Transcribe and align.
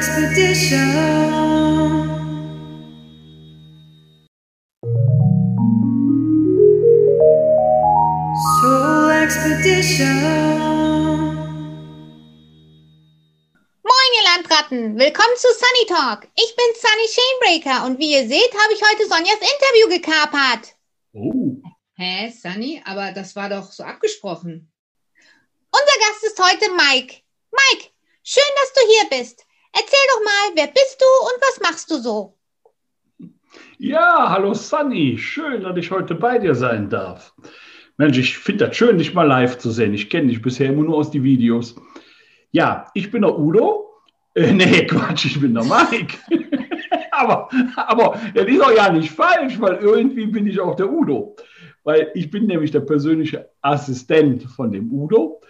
Expedition. 0.00 0.92
Soul 8.62 9.10
Expedition. 9.10 10.16
Moin, 13.82 14.10
ihr 14.16 14.24
Landratten! 14.24 14.98
Willkommen 14.98 15.36
zu 15.36 15.48
Sunny 15.52 15.86
Talk. 15.86 16.28
Ich 16.34 16.56
bin 16.56 16.64
Sunny 16.80 17.06
Chainbreaker 17.06 17.84
und 17.84 17.98
wie 17.98 18.12
ihr 18.12 18.26
seht, 18.26 18.54
habe 18.54 18.72
ich 18.72 18.80
heute 18.80 19.06
Sonjas 19.06 19.34
Interview 19.34 19.88
gekapert. 19.90 20.76
Oh, 21.12 21.60
Hä, 21.96 22.30
Sunny? 22.30 22.82
Aber 22.86 23.12
das 23.12 23.36
war 23.36 23.50
doch 23.50 23.70
so 23.70 23.82
abgesprochen. 23.82 24.72
Unser 25.70 25.98
Gast 26.08 26.24
ist 26.24 26.42
heute 26.42 26.70
Mike. 26.70 27.16
Mike, 27.50 27.90
schön, 28.22 28.42
dass 28.56 28.72
du 28.72 28.80
hier 28.88 29.18
bist. 29.18 29.44
Erzähl 29.72 30.06
doch 30.14 30.24
mal, 30.24 30.56
wer 30.56 30.66
bist 30.66 31.00
du 31.00 31.04
und 31.04 31.40
was 31.40 31.60
machst 31.60 31.90
du 31.90 31.96
so? 31.96 32.36
ja, 33.78 34.28
hallo 34.28 34.52
Sunny. 34.52 35.16
Schön, 35.16 35.62
dass 35.62 35.76
ich 35.76 35.90
heute 35.90 36.14
bei 36.14 36.38
dir 36.38 36.54
sein 36.54 36.90
darf. 36.90 37.34
Mensch, 37.96 38.18
ich 38.18 38.38
finde 38.38 38.66
das 38.66 38.76
schön, 38.76 38.98
dich 38.98 39.14
mal 39.14 39.26
live 39.26 39.58
zu 39.58 39.70
sehen. 39.70 39.94
Ich 39.94 40.10
kenne 40.10 40.28
dich 40.28 40.42
bisher 40.42 40.68
immer 40.68 40.84
nur 40.84 40.96
aus 40.96 41.10
den 41.10 41.22
Videos. 41.22 41.76
Ja, 42.50 42.86
ich 42.94 43.10
bin 43.10 43.22
der 43.22 43.38
Udo. 43.38 43.90
Äh, 44.34 44.52
nee, 44.52 44.86
Quatsch, 44.86 45.26
ich 45.26 45.40
bin 45.40 45.54
der 45.54 45.64
Mike. 45.64 46.18
aber, 47.10 47.48
aber 47.76 48.20
das 48.34 48.46
ist 48.46 48.60
auch 48.60 48.76
ja 48.76 48.92
nicht 48.92 49.10
falsch, 49.10 49.60
weil 49.60 49.76
irgendwie 49.76 50.26
bin 50.26 50.46
ich 50.46 50.60
auch 50.60 50.76
der 50.76 50.90
Udo. 50.90 51.36
Weil 51.82 52.10
ich 52.14 52.30
bin 52.30 52.46
nämlich 52.46 52.70
der 52.70 52.80
persönliche 52.80 53.50
Assistent 53.62 54.42
von 54.44 54.70
dem 54.72 54.92
Udo. 54.92 55.40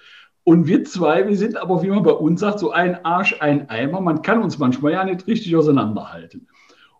Und 0.44 0.66
wir 0.66 0.84
zwei, 0.84 1.28
wir 1.28 1.36
sind 1.36 1.56
aber, 1.56 1.82
wie 1.82 1.88
man 1.88 2.02
bei 2.02 2.12
uns 2.12 2.40
sagt, 2.40 2.60
so 2.60 2.70
ein 2.70 3.04
Arsch, 3.04 3.36
ein 3.40 3.68
Eimer. 3.68 4.00
Man 4.00 4.22
kann 4.22 4.42
uns 4.42 4.58
manchmal 4.58 4.92
ja 4.92 5.04
nicht 5.04 5.26
richtig 5.26 5.54
auseinanderhalten. 5.54 6.48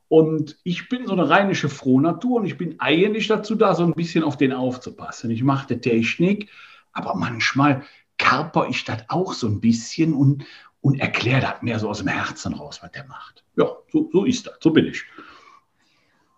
Und 0.08 0.58
ich 0.64 0.88
bin 0.88 1.06
so 1.06 1.12
eine 1.12 1.28
rheinische 1.28 1.68
Frohnatur 1.68 2.40
und 2.40 2.46
ich 2.46 2.58
bin 2.58 2.80
eigentlich 2.80 3.28
dazu 3.28 3.54
da, 3.54 3.74
so 3.74 3.84
ein 3.84 3.94
bisschen 3.94 4.24
auf 4.24 4.36
den 4.36 4.52
aufzupassen. 4.52 5.30
Ich 5.30 5.44
mache 5.44 5.68
die 5.68 5.80
Technik, 5.80 6.50
aber 6.92 7.14
manchmal 7.14 7.84
karper 8.18 8.66
ich 8.68 8.84
das 8.84 9.04
auch 9.08 9.32
so 9.32 9.46
ein 9.46 9.60
bisschen 9.60 10.14
und, 10.14 10.44
und 10.80 11.00
erkläre 11.00 11.40
das 11.40 11.62
mehr 11.62 11.78
so 11.78 11.88
aus 11.88 11.98
dem 11.98 12.08
Herzen 12.08 12.54
raus, 12.54 12.80
was 12.82 12.90
der 12.90 13.04
macht. 13.04 13.44
Ja, 13.56 13.76
so, 13.92 14.10
so 14.12 14.24
ist 14.24 14.46
das, 14.46 14.58
so 14.60 14.70
bin 14.72 14.86
ich. 14.86 15.04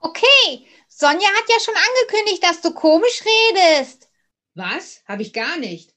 Okay, 0.00 0.66
Sonja 0.88 1.28
hat 1.28 1.48
ja 1.48 1.56
schon 1.64 1.74
angekündigt, 1.74 2.44
dass 2.44 2.60
du 2.60 2.74
komisch 2.74 3.22
redest. 3.54 4.10
Was? 4.54 5.02
Habe 5.08 5.22
ich 5.22 5.32
gar 5.32 5.56
nicht. 5.58 5.94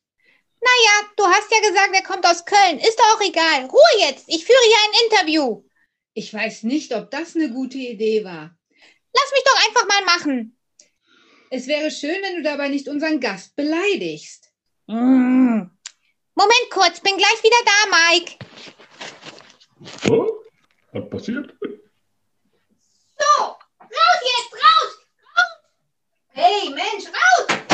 Naja, 0.66 1.10
du 1.16 1.24
hast 1.26 1.52
ja 1.52 1.60
gesagt, 1.60 1.94
er 1.94 2.02
kommt 2.04 2.26
aus 2.26 2.44
Köln. 2.44 2.80
Ist 2.80 3.00
doch 3.00 3.16
auch 3.16 3.22
egal. 3.22 3.66
Ruhe 3.66 4.00
jetzt. 4.00 4.26
Ich 4.28 4.46
führe 4.46 4.58
hier 4.66 4.78
ein 4.84 5.06
Interview. 5.06 5.64
Ich 6.16 6.34
weiß 6.34 6.64
nicht, 6.64 6.94
ob 6.96 7.12
das 7.12 7.36
eine 7.36 7.52
gute 7.52 7.78
Idee 7.78 8.24
war. 8.24 8.58
Lass 9.14 9.32
mich 9.32 9.44
doch 9.44 9.66
einfach 9.68 9.88
mal 9.88 10.06
machen. 10.06 10.58
Es 11.52 11.68
wäre 11.68 11.92
schön, 11.92 12.22
wenn 12.24 12.38
du 12.38 12.42
dabei 12.42 12.70
nicht 12.70 12.88
unseren 12.88 13.20
Gast 13.20 13.56
beleidigst. 13.56 14.52
Mm. 14.88 15.70
Moment 16.36 16.70
kurz, 16.72 17.00
bin 17.00 17.18
gleich 17.18 17.44
wieder 17.44 17.58
da, 17.66 17.88
Mike. 17.96 18.38
Oh, 20.10 20.42
was 20.92 21.10
passiert? 21.10 21.54
So, 23.18 23.42
raus 23.44 24.22
jetzt, 24.24 24.54
raus, 24.54 24.98
raus. 25.38 25.54
Hey, 26.30 26.70
Mensch, 26.70 27.06
raus. 27.06 27.66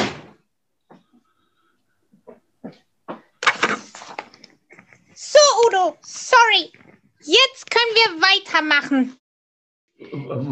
So, 5.15 5.39
Udo, 5.67 5.97
sorry. 6.01 6.71
Jetzt 7.19 7.69
können 7.69 7.93
wir 7.95 8.21
weitermachen. 8.21 9.17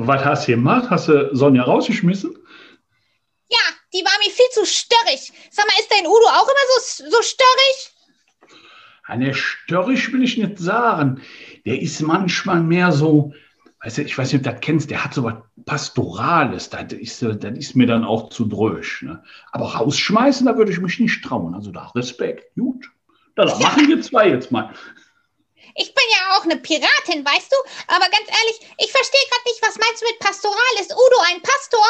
Was 0.06 0.24
hast 0.26 0.48
du 0.48 0.52
gemacht? 0.52 0.90
Hast 0.90 1.08
du 1.08 1.36
Sonja 1.36 1.64
rausgeschmissen? 1.64 2.36
Ja, 3.50 3.58
die 3.94 4.04
war 4.06 4.18
mir 4.20 4.32
viel 4.32 4.50
zu 4.52 4.66
störrig. 4.66 5.32
Sag 5.50 5.66
mal, 5.66 5.80
ist 5.80 5.92
dein 5.92 6.06
Udo 6.06 6.28
auch 6.28 6.48
immer 6.48 6.80
so, 6.80 7.10
so 7.10 7.22
störrig? 7.24 7.94
Eine 9.04 9.34
störrisch 9.34 10.14
will 10.14 10.24
ich 10.24 10.38
nicht 10.38 10.60
sagen. 10.60 11.22
Der 11.66 11.82
ist 11.82 12.00
manchmal 12.02 12.62
mehr 12.62 12.92
so, 12.92 13.34
weißt 13.82 13.98
du, 13.98 14.02
ich 14.04 14.16
weiß 14.16 14.32
nicht, 14.32 14.42
ob 14.42 14.44
du 14.44 14.52
das 14.52 14.62
kennst, 14.62 14.92
der 14.92 15.04
hat 15.04 15.16
so 15.16 15.24
was 15.24 15.34
Pastorales. 15.66 16.70
Das 16.70 16.94
ist, 16.94 17.24
das 17.24 17.58
ist 17.58 17.76
mir 17.76 17.88
dann 17.88 18.04
auch 18.04 18.30
zu 18.30 18.46
drösch. 18.46 19.02
Ne? 19.02 19.24
Aber 19.52 19.74
rausschmeißen, 19.74 20.46
da 20.46 20.58
würde 20.58 20.72
ich 20.72 20.80
mich 20.80 21.00
nicht 21.00 21.26
trauen. 21.26 21.56
Also 21.56 21.72
da 21.72 21.88
Respekt. 21.96 22.54
Gut. 22.56 22.92
Dann 23.36 23.48
machen 23.60 23.88
wir 23.88 24.00
zwei 24.02 24.30
jetzt 24.30 24.52
mal. 24.52 24.76
Ich 25.76 25.94
bin 25.94 26.04
ja 26.12 26.38
auch 26.38 26.44
eine 26.44 26.58
Piratin, 26.58 27.26
weißt 27.26 27.52
du? 27.52 27.56
Aber 27.88 28.06
ganz 28.06 28.28
ehrlich, 28.28 28.60
ich 28.78 28.92
verstehe 28.92 29.22
gerade 29.30 29.44
nicht, 29.46 29.62
was 29.62 29.78
meinst 29.78 30.02
du 30.02 30.06
mit 30.08 30.20
Pastoral? 30.20 30.74
Ist 30.80 30.92
Udo 30.94 31.22
ein 31.28 31.42
Pastor? 31.42 31.86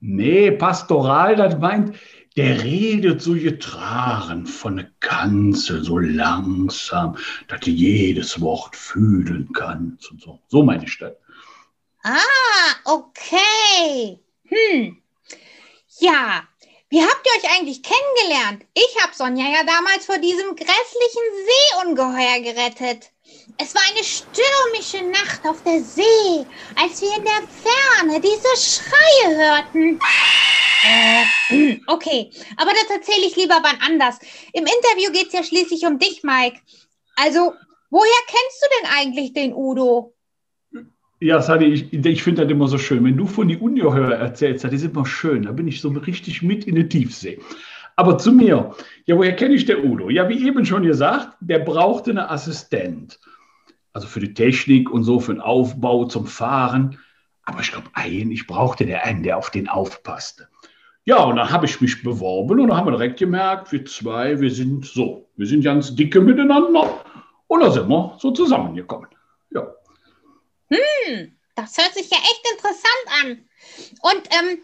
Nee, 0.00 0.52
Pastoral, 0.52 1.36
das 1.36 1.58
meint, 1.58 1.96
der 2.36 2.62
redet 2.62 3.20
so 3.20 3.32
getragen 3.34 4.46
von 4.46 4.76
der 4.76 4.90
Kanzel, 5.00 5.82
so 5.82 5.98
langsam, 5.98 7.16
dass 7.48 7.60
du 7.60 7.70
jedes 7.70 8.40
Wort 8.40 8.76
fühlen 8.76 9.50
kannst 9.52 10.10
und 10.10 10.22
so. 10.22 10.38
So 10.46 10.62
meine 10.62 10.84
ich 10.84 10.96
das. 10.98 11.14
Ah, 12.04 12.14
okay. 12.84 14.20
Hm. 14.44 15.02
Ja, 15.98 16.47
wie 16.90 17.02
habt 17.02 17.26
ihr 17.26 17.32
euch 17.38 17.56
eigentlich 17.56 17.82
kennengelernt? 17.82 18.64
Ich 18.74 19.02
habe 19.02 19.14
Sonja 19.14 19.46
ja 19.46 19.62
damals 19.64 20.06
vor 20.06 20.18
diesem 20.18 20.56
grässlichen 20.56 21.22
Seeungeheuer 21.74 22.40
gerettet. 22.40 23.10
Es 23.58 23.74
war 23.74 23.82
eine 23.90 24.04
stürmische 24.04 25.02
Nacht 25.04 25.46
auf 25.46 25.62
der 25.64 25.82
See, 25.82 26.46
als 26.76 27.02
wir 27.02 27.14
in 27.14 27.24
der 27.24 27.42
Ferne 27.62 28.20
diese 28.20 28.56
Schreie 28.56 29.36
hörten. 29.36 30.00
Äh, 30.84 31.80
okay, 31.88 32.30
aber 32.56 32.72
das 32.72 32.88
erzähle 32.90 33.26
ich 33.26 33.36
lieber 33.36 33.58
wann 33.62 33.80
anders. 33.82 34.18
Im 34.52 34.64
Interview 34.64 35.12
geht 35.12 35.28
es 35.28 35.32
ja 35.34 35.42
schließlich 35.42 35.84
um 35.84 35.98
dich, 35.98 36.22
Mike. 36.22 36.58
Also, 37.16 37.52
woher 37.90 38.22
kennst 38.26 38.62
du 38.62 38.66
denn 38.78 38.90
eigentlich 38.92 39.32
den 39.34 39.52
Udo? 39.52 40.14
Ja, 41.20 41.42
Sadi, 41.42 41.66
ich, 41.66 41.92
ich 41.92 42.22
finde 42.22 42.42
das 42.42 42.50
immer 42.50 42.68
so 42.68 42.78
schön. 42.78 43.04
Wenn 43.04 43.16
du 43.16 43.26
von 43.26 43.48
die 43.48 43.56
Ungeheuer 43.56 44.12
erzählst, 44.12 44.62
das 44.62 44.72
ist 44.72 44.84
immer 44.84 45.04
schön. 45.04 45.42
Da 45.42 45.52
bin 45.52 45.66
ich 45.66 45.80
so 45.80 45.88
richtig 45.88 46.42
mit 46.42 46.64
in 46.64 46.76
der 46.76 46.88
Tiefsee. 46.88 47.40
Aber 47.96 48.18
zu 48.18 48.30
mir. 48.30 48.74
Ja, 49.06 49.16
woher 49.16 49.34
kenne 49.34 49.54
ich 49.54 49.64
der 49.64 49.84
Udo? 49.84 50.10
Ja, 50.10 50.28
wie 50.28 50.46
eben 50.46 50.64
schon 50.64 50.84
gesagt, 50.84 51.36
der 51.40 51.58
brauchte 51.58 52.10
einen 52.10 52.20
Assistent. 52.20 53.18
Also 53.92 54.06
für 54.06 54.20
die 54.20 54.32
Technik 54.32 54.90
und 54.90 55.02
so, 55.02 55.18
für 55.18 55.32
den 55.32 55.40
Aufbau, 55.40 56.04
zum 56.04 56.26
Fahren. 56.26 56.98
Aber 57.44 57.60
ich 57.60 57.72
glaube, 57.72 57.88
eigentlich 57.94 58.46
brauchte 58.46 58.86
der 58.86 59.04
einen, 59.04 59.24
der 59.24 59.38
auf 59.38 59.50
den 59.50 59.68
aufpasste. 59.68 60.46
Ja, 61.04 61.24
und 61.24 61.34
dann 61.34 61.50
habe 61.50 61.66
ich 61.66 61.80
mich 61.80 62.02
beworben 62.04 62.60
und 62.60 62.68
dann 62.68 62.76
haben 62.76 62.86
wir 62.86 62.92
direkt 62.92 63.18
gemerkt, 63.18 63.72
wir 63.72 63.84
zwei, 63.86 64.38
wir 64.38 64.50
sind 64.52 64.84
so, 64.84 65.28
wir 65.36 65.46
sind 65.46 65.64
ganz 65.64 65.96
dicke 65.96 66.20
miteinander. 66.20 67.02
Und 67.48 67.60
da 67.60 67.70
sind 67.72 67.88
wir 67.88 68.14
so 68.18 68.30
zusammengekommen. 68.30 69.08
Hm, 70.70 71.38
das 71.54 71.76
hört 71.76 71.94
sich 71.94 72.10
ja 72.10 72.18
echt 72.18 72.44
interessant 72.52 73.06
an. 73.22 73.48
Und 74.02 74.28
ähm, 74.34 74.58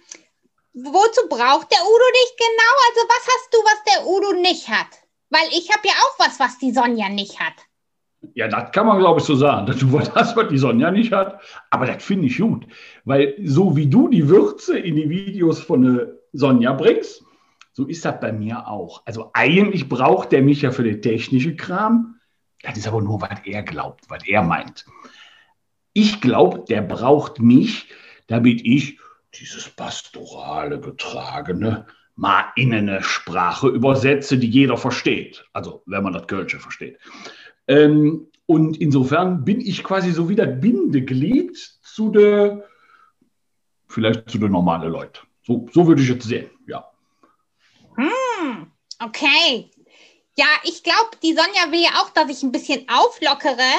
wozu 0.75 1.28
braucht 1.28 1.70
der 1.72 1.82
Udo 1.82 2.09
dich 2.12 2.37
genau? 2.37 2.75
Also 2.88 3.00
was 3.09 3.26
hast 3.26 3.48
du, 3.53 3.59
was 3.59 3.94
der 3.94 4.06
Udo 4.06 4.32
nicht 4.41 4.69
hat? 4.69 4.88
Weil 5.31 5.48
ich 5.50 5.70
habe 5.70 5.87
ja 5.87 5.94
auch 5.94 6.19
was, 6.19 6.38
was 6.38 6.59
die 6.59 6.72
Sonja 6.72 7.09
nicht 7.09 7.41
hat. 7.41 7.54
Ja, 8.34 8.48
das 8.48 8.72
kann 8.72 8.87
man, 8.87 8.98
glaube 8.98 9.20
ich, 9.20 9.26
so 9.26 9.34
sagen, 9.34 9.66
dass 9.66 9.78
du 9.78 9.92
was 9.92 10.15
hast, 10.15 10.37
was 10.37 10.48
die 10.48 10.59
Sonja 10.59 10.91
nicht 10.91 11.12
hat. 11.12 11.41
Aber 11.70 11.87
das 11.87 12.03
finde 12.03 12.26
ich 12.26 12.38
gut. 12.38 12.66
Weil 13.04 13.34
so 13.42 13.76
wie 13.76 13.86
du 13.86 14.09
die 14.09 14.28
Würze 14.28 14.78
in 14.78 14.97
die 14.97 15.09
Videos 15.09 15.60
von 15.60 15.82
der 15.82 16.09
Sonja 16.32 16.72
bringst, 16.72 17.22
so 17.72 17.86
ist 17.86 18.04
das 18.04 18.21
bei 18.21 18.32
mir 18.32 18.69
auch. 18.69 19.03
Also 19.04 19.31
eigentlich 19.34 19.89
braucht 19.89 20.33
der 20.33 20.42
mich 20.42 20.62
ja 20.62 20.71
für 20.71 20.84
den 20.84 21.03
technischen 21.03 21.57
Kram. 21.57 22.21
Das 22.62 22.78
ist 22.78 22.86
aber 22.86 23.03
nur, 23.03 23.21
was 23.21 23.41
er 23.45 23.62
glaubt, 23.62 24.04
was 24.09 24.24
er 24.27 24.42
meint. 24.42 24.86
Ich 25.95 26.21
glaube, 26.21 26.65
der 26.69 26.83
braucht 26.83 27.41
mich, 27.41 27.89
damit 28.27 28.61
ich 28.65 28.99
dieses 29.41 29.69
pastorale, 29.71 30.81
getragene 30.81 31.87
mal 32.17 32.45
in 32.57 32.73
eine 32.75 33.03
Sprache 33.03 33.69
übersetze, 33.69 34.39
die 34.39 34.49
jeder 34.49 34.77
versteht. 34.77 35.45
Also, 35.53 35.83
wenn 35.87 36.05
man 36.05 36.13
das 36.13 36.27
Kölsche 36.27 36.59
versteht. 36.59 36.99
Ähm, 37.67 38.29
und 38.47 38.77
insofern 38.81 39.45
bin 39.45 39.61
ich 39.61 39.83
quasi 39.83 40.13
so 40.13 40.29
wie 40.29 40.37
das 40.37 40.61
Bindeglied 40.61 41.57
zu 41.83 42.11
der, 42.11 42.69
vielleicht 43.89 44.29
zu 44.29 44.39
den 44.39 44.53
normalen 44.53 44.93
Leuten. 44.93 45.27
So, 45.47 45.69
so 45.73 45.87
würde 45.87 46.03
ich 46.03 46.09
jetzt 46.09 46.27
sehen, 46.27 46.51
ja. 46.67 46.85
Hm, 47.97 48.71
okay. 49.01 49.71
Ja, 50.37 50.47
ich 50.65 50.83
glaube, 50.83 51.11
die 51.23 51.33
Sonja 51.33 51.71
will 51.71 51.83
ja 51.83 52.03
auch, 52.03 52.11
dass 52.11 52.29
ich 52.29 52.43
ein 52.43 52.53
bisschen 52.53 52.87
auflockere 52.89 53.73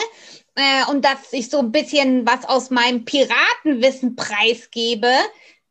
äh, 0.56 0.90
und 0.92 1.04
dass 1.06 1.31
ich 1.31 1.50
so 1.50 1.60
ein 1.60 1.72
bisschen 1.72 2.25
was 2.25 2.46
aus 2.48 2.69
meinem 2.69 3.06
Piratenwissen 3.06 4.16
preisgebe. 4.16 5.12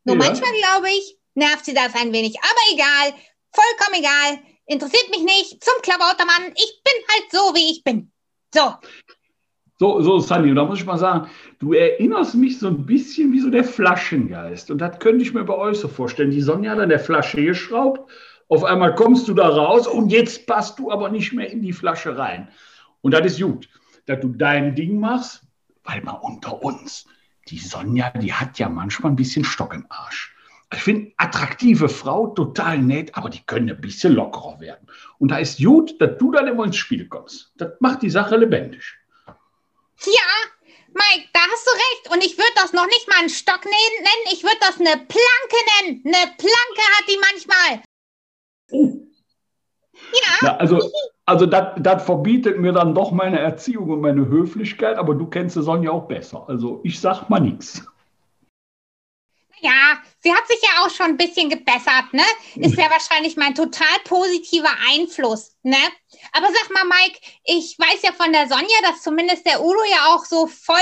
Nur 0.05 0.17
Ja. 0.17 0.25
manchmal, 0.27 0.53
glaube 0.53 0.89
ich, 0.91 1.17
nervt 1.35 1.65
sie 1.65 1.75
das 1.75 1.95
ein 1.95 2.13
wenig. 2.13 2.37
Aber 2.39 2.75
egal, 2.75 3.19
vollkommen 3.53 3.99
egal. 3.99 4.39
Interessiert 4.67 5.11
mich 5.11 5.23
nicht. 5.23 5.63
Zum 5.63 5.75
Klabautermann. 5.83 6.53
Ich 6.55 6.81
bin 6.85 6.95
halt 7.11 7.31
so, 7.33 7.55
wie 7.55 7.71
ich 7.73 7.85
bin. 7.85 8.11
So, 8.55 8.75
So, 9.81 10.01
so, 10.03 10.21
Sunny, 10.21 10.51
und 10.51 10.57
da 10.57 10.65
muss 10.65 10.79
ich 10.79 10.87
mal 10.87 10.97
sagen, 10.99 11.29
du 11.59 11.73
erinnerst 11.73 12.35
mich 12.37 12.59
so 12.61 12.69
ein 12.69 12.87
bisschen 12.87 13.33
wie 13.33 13.41
so 13.41 13.51
der 13.51 13.65
Flaschengeist. 13.65 14.71
Und 14.71 14.79
das 14.79 14.99
könnte 15.01 15.25
ich 15.25 15.35
mir 15.35 15.45
bei 15.45 15.55
euch 15.55 15.79
so 15.79 15.89
vorstellen. 15.89 16.31
Die 16.31 16.41
Sonja 16.41 16.71
hat 16.73 16.79
an 16.79 16.89
der 16.89 17.01
Flasche 17.01 17.43
geschraubt, 17.45 18.09
auf 18.49 18.63
einmal 18.63 18.95
kommst 18.95 19.27
du 19.27 19.35
da 19.35 19.49
raus 19.49 19.87
und 19.89 20.11
jetzt 20.11 20.47
passt 20.47 20.79
du 20.79 20.91
aber 20.93 21.09
nicht 21.09 21.33
mehr 21.33 21.51
in 21.51 21.61
die 21.63 21.73
Flasche 21.73 22.17
rein. 22.17 22.49
Und 23.03 23.13
das 23.13 23.27
ist 23.27 23.41
gut, 23.41 23.69
dass 24.07 24.21
du 24.21 24.29
dein 24.29 24.75
Ding 24.75 24.99
machst, 24.99 25.43
weil 25.85 26.01
mal 26.03 26.13
unter 26.13 26.63
uns, 26.63 27.07
die 27.49 27.59
Sonja, 27.59 28.11
die 28.11 28.33
hat 28.33 28.59
ja 28.59 28.69
manchmal 28.69 29.13
ein 29.13 29.17
bisschen 29.17 29.45
Stock 29.45 29.75
im 29.75 29.87
Arsch. 29.91 30.35
Ich 30.73 30.83
finde 30.83 31.13
attraktive 31.19 31.89
Frau 31.89 32.29
total 32.29 32.79
nett, 32.79 33.15
aber 33.15 33.31
die 33.31 33.45
können 33.45 33.71
ein 33.71 33.81
bisschen 33.81 34.15
lockerer 34.15 34.59
werden. 34.61 34.89
Und 35.19 35.31
da 35.31 35.39
ist 35.39 35.63
gut, 35.63 36.01
dass 36.01 36.19
du 36.19 36.33
dann 36.33 36.49
immer 36.49 36.65
ins 36.65 36.77
Spiel 36.77 37.07
kommst. 37.07 37.53
Das 37.57 37.71
macht 37.81 38.03
die 38.03 38.11
Sache 38.11 38.37
lebendig. 38.37 38.83
Ja, 39.27 40.29
Mike, 40.89 41.29
da 41.33 41.41
hast 41.41 41.67
du 41.67 41.71
recht. 41.71 42.15
Und 42.15 42.25
ich 42.25 42.37
würde 42.37 42.53
das 42.57 42.73
noch 42.73 42.87
nicht 42.87 43.09
mal 43.09 43.21
einen 43.21 43.29
Stock 43.29 43.65
nennen, 43.65 44.33
ich 44.33 44.43
würde 44.43 44.57
das 44.61 44.81
eine 44.81 44.97
Planke 44.97 45.59
nennen. 45.83 46.03
Eine 46.07 46.33
Planke 46.37 46.83
hat 46.99 47.09
die 47.09 47.19
manchmal. 47.21 47.83
Ja. 50.15 50.37
Na, 50.43 50.57
also, 50.59 50.91
also 51.27 51.47
das 51.47 52.05
verbietet 52.05 52.59
mir 52.59 52.73
dann 52.73 52.95
doch 52.95 53.11
meine 53.11 53.41
Erziehung 53.41 53.91
und 53.91 54.01
meine 54.01 54.29
Höflichkeit, 54.29 54.97
aber 54.97 55.15
du 55.15 55.27
kennst 55.27 55.57
die 55.57 55.63
Sonja 55.63 55.91
auch 55.91 56.07
besser. 56.07 56.45
Also 56.47 56.81
ich 56.85 57.01
sag 57.01 57.29
mal 57.29 57.41
nichts. 57.41 57.83
Ja, 59.61 59.99
sie 60.23 60.35
hat 60.35 60.47
sich 60.47 60.61
ja 60.61 60.85
auch 60.85 60.91
schon 60.91 61.07
ein 61.07 61.17
bisschen 61.17 61.49
gebessert, 61.49 62.13
ne? 62.13 62.25
Ist 62.57 62.77
ja 62.77 62.91
wahrscheinlich 62.91 63.37
mein 63.37 63.55
total 63.55 63.99
positiver 64.05 64.69
Einfluss, 64.91 65.57
ne? 65.63 65.79
Aber 66.33 66.49
sag 66.49 66.71
mal, 66.71 66.85
Mike, 66.85 67.19
ich 67.45 67.79
weiß 67.79 68.03
ja 68.03 68.13
von 68.13 68.33
der 68.33 68.47
Sonja, 68.47 68.77
dass 68.83 69.03
zumindest 69.03 69.47
der 69.47 69.63
Udo 69.63 69.83
ja 69.91 70.15
auch 70.15 70.27
so 70.27 70.47
voll 70.49 70.77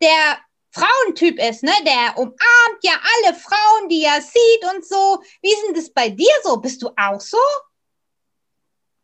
der 0.00 0.38
Frauentyp 0.70 1.40
ist, 1.40 1.64
ne? 1.64 1.72
Der 1.84 2.16
umarmt 2.18 2.80
ja 2.82 2.92
alle 2.92 3.34
Frauen, 3.34 3.88
die 3.88 4.04
er 4.04 4.20
sieht 4.20 4.74
und 4.76 4.86
so. 4.86 5.20
Wie 5.42 5.50
ist 5.50 5.64
denn 5.66 5.74
das 5.74 5.92
bei 5.92 6.08
dir 6.10 6.32
so? 6.44 6.58
Bist 6.58 6.82
du 6.82 6.90
auch 6.96 7.20
so? 7.20 7.38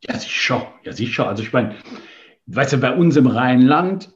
Ja, 0.08 0.18
sicher, 0.18 0.66
ja, 0.82 0.92
sicher. 0.92 1.28
Also 1.28 1.42
ich 1.42 1.52
meine, 1.52 1.74
weißt 2.46 2.74
du, 2.74 2.78
bei 2.78 2.94
uns 2.94 3.16
im 3.16 3.26
Rheinland, 3.26 4.14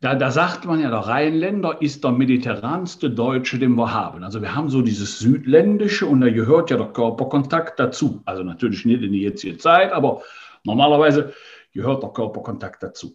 da, 0.00 0.14
da 0.14 0.30
sagt 0.30 0.64
man 0.64 0.80
ja, 0.80 0.90
der 0.90 1.00
Rheinländer 1.00 1.80
ist 1.80 2.04
der 2.04 2.12
mediterranste 2.12 3.10
Deutsche, 3.10 3.58
den 3.58 3.74
wir 3.74 3.92
haben. 3.92 4.22
Also 4.22 4.40
wir 4.40 4.54
haben 4.54 4.68
so 4.68 4.82
dieses 4.82 5.18
Südländische 5.18 6.06
und 6.06 6.20
da 6.20 6.30
gehört 6.30 6.70
ja 6.70 6.76
der 6.76 6.88
Körperkontakt 6.88 7.78
dazu. 7.78 8.22
Also 8.24 8.42
natürlich 8.42 8.84
nicht 8.84 9.02
in 9.02 9.12
die 9.12 9.22
jetzige 9.22 9.58
Zeit, 9.58 9.92
aber 9.92 10.22
normalerweise 10.64 11.32
gehört 11.72 12.02
der 12.02 12.10
Körperkontakt 12.10 12.82
dazu. 12.82 13.14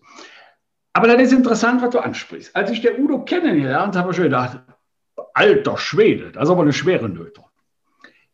Aber 0.94 1.08
das 1.08 1.22
ist 1.22 1.34
interessant, 1.34 1.82
was 1.82 1.90
du 1.90 2.00
ansprichst. 2.00 2.56
Als 2.56 2.72
ich 2.72 2.82
der 2.82 3.00
Udo 3.00 3.24
kennengelernt 3.26 3.96
habe, 3.96 4.08
habe 4.08 4.12
ich 4.14 4.18
gedacht, 4.18 4.60
alter 5.34 5.78
Schwede, 5.78 6.32
das 6.32 6.44
ist 6.44 6.50
aber 6.50 6.62
eine 6.62 6.74
schwere 6.74 7.10
Nöte. 7.10 7.42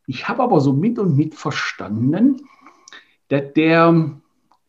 Ich 0.07 0.27
habe 0.27 0.43
aber 0.43 0.59
so 0.59 0.73
mit 0.73 0.99
und 0.99 1.15
mit 1.15 1.35
verstanden, 1.35 2.37
dass 3.31 3.53
der, 3.53 4.11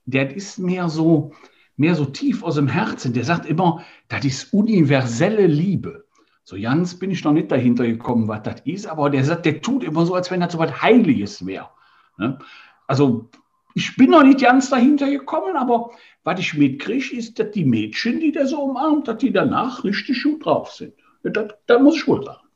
der 0.06 0.36
ist 0.36 0.58
mehr 0.58 0.88
so, 0.88 1.32
mehr 1.76 1.96
so 1.96 2.04
tief 2.04 2.44
aus 2.44 2.54
dem 2.54 2.68
Herzen. 2.68 3.12
Der 3.12 3.24
sagt 3.24 3.44
immer, 3.44 3.84
das 4.08 4.24
ist 4.24 4.54
universelle 4.54 5.48
Liebe. 5.48 6.04
So 6.44 6.56
ganz 6.60 6.96
bin 6.96 7.10
ich 7.10 7.24
noch 7.24 7.32
nicht 7.32 7.50
dahinter 7.50 7.84
gekommen, 7.86 8.28
was 8.28 8.42
das 8.44 8.60
ist, 8.64 8.86
aber 8.86 9.10
der 9.10 9.24
sagt, 9.24 9.46
der 9.46 9.62
tut 9.62 9.82
immer 9.82 10.06
so, 10.06 10.14
als 10.14 10.30
wenn 10.30 10.40
das 10.40 10.52
so 10.52 10.58
was 10.58 10.80
Heiliges 10.80 11.44
wäre. 11.44 11.70
Ne? 12.18 12.38
Also 12.86 13.28
ich 13.74 13.96
bin 13.96 14.10
noch 14.10 14.22
nicht 14.22 14.40
ganz 14.40 14.70
dahinter 14.70 15.10
gekommen, 15.10 15.56
aber 15.56 15.90
was 16.22 16.38
ich 16.38 16.54
mitkriege, 16.54 17.16
ist, 17.16 17.38
dass 17.38 17.50
die 17.50 17.64
Mädchen, 17.64 18.20
die 18.20 18.30
der 18.30 18.46
so 18.46 18.62
umarmt, 18.62 19.08
dass 19.08 19.18
die 19.18 19.32
danach 19.32 19.82
richtig 19.82 20.22
gut 20.22 20.44
drauf 20.44 20.70
sind. 20.72 20.94
Das 21.24 21.80
muss 21.80 21.96
ich 21.96 22.06
wohl 22.06 22.24
sagen. 22.24 22.46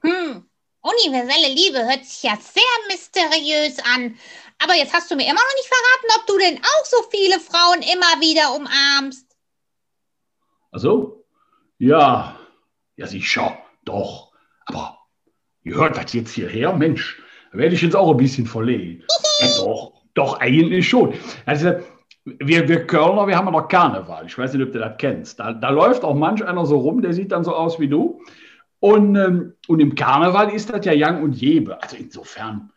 Hm. 0.00 0.44
Universelle 0.84 1.54
Liebe 1.54 1.78
hört 1.78 2.04
sich 2.04 2.24
ja 2.24 2.36
sehr 2.36 2.62
mysteriös 2.88 3.78
an. 3.94 4.16
Aber 4.62 4.74
jetzt 4.74 4.92
hast 4.92 5.10
du 5.10 5.16
mir 5.16 5.24
immer 5.24 5.34
noch 5.34 5.56
nicht 5.56 5.68
verraten, 5.68 6.20
ob 6.20 6.26
du 6.26 6.38
denn 6.38 6.58
auch 6.58 6.84
so 6.84 6.96
viele 7.10 7.40
Frauen 7.40 7.82
immer 7.82 8.20
wieder 8.20 8.54
umarmst. 8.54 9.26
Also, 10.70 11.24
ja, 11.78 12.38
ja 12.96 13.06
sicher, 13.06 13.58
doch. 13.84 14.32
Aber 14.66 14.98
ihr 15.64 15.74
hört 15.74 15.96
das 15.96 16.12
jetzt 16.12 16.32
hierher, 16.32 16.72
Mensch, 16.72 17.20
da 17.50 17.58
werde 17.58 17.74
ich 17.74 17.82
jetzt 17.82 17.96
auch 17.96 18.10
ein 18.10 18.16
bisschen 18.16 18.46
verlegen. 18.46 19.04
ja, 19.40 19.48
doch, 19.58 19.92
doch, 20.14 20.40
eigentlich 20.40 20.88
schon. 20.88 21.14
Also, 21.44 21.72
wir, 22.24 22.68
wir 22.68 22.86
Kölner, 22.86 23.26
wir 23.26 23.36
haben 23.36 23.46
ja 23.46 23.50
noch 23.50 23.68
Karneval. 23.68 24.26
Ich 24.26 24.38
weiß 24.38 24.52
nicht, 24.52 24.64
ob 24.64 24.72
du 24.72 24.78
das 24.78 24.96
kennst. 24.96 25.40
Da, 25.40 25.52
da 25.52 25.70
läuft 25.70 26.04
auch 26.04 26.14
manch 26.14 26.44
einer 26.44 26.64
so 26.66 26.78
rum, 26.78 27.02
der 27.02 27.12
sieht 27.12 27.32
dann 27.32 27.42
so 27.42 27.54
aus 27.54 27.80
wie 27.80 27.88
du. 27.88 28.22
Und, 28.78 29.16
ähm, 29.16 29.54
und 29.66 29.80
im 29.80 29.94
Karneval 29.96 30.50
ist 30.50 30.70
das 30.70 30.84
ja 30.86 30.92
Yang 30.92 31.22
und 31.22 31.32
Jebe. 31.32 31.82
Also 31.82 31.96
insofern 31.96 32.72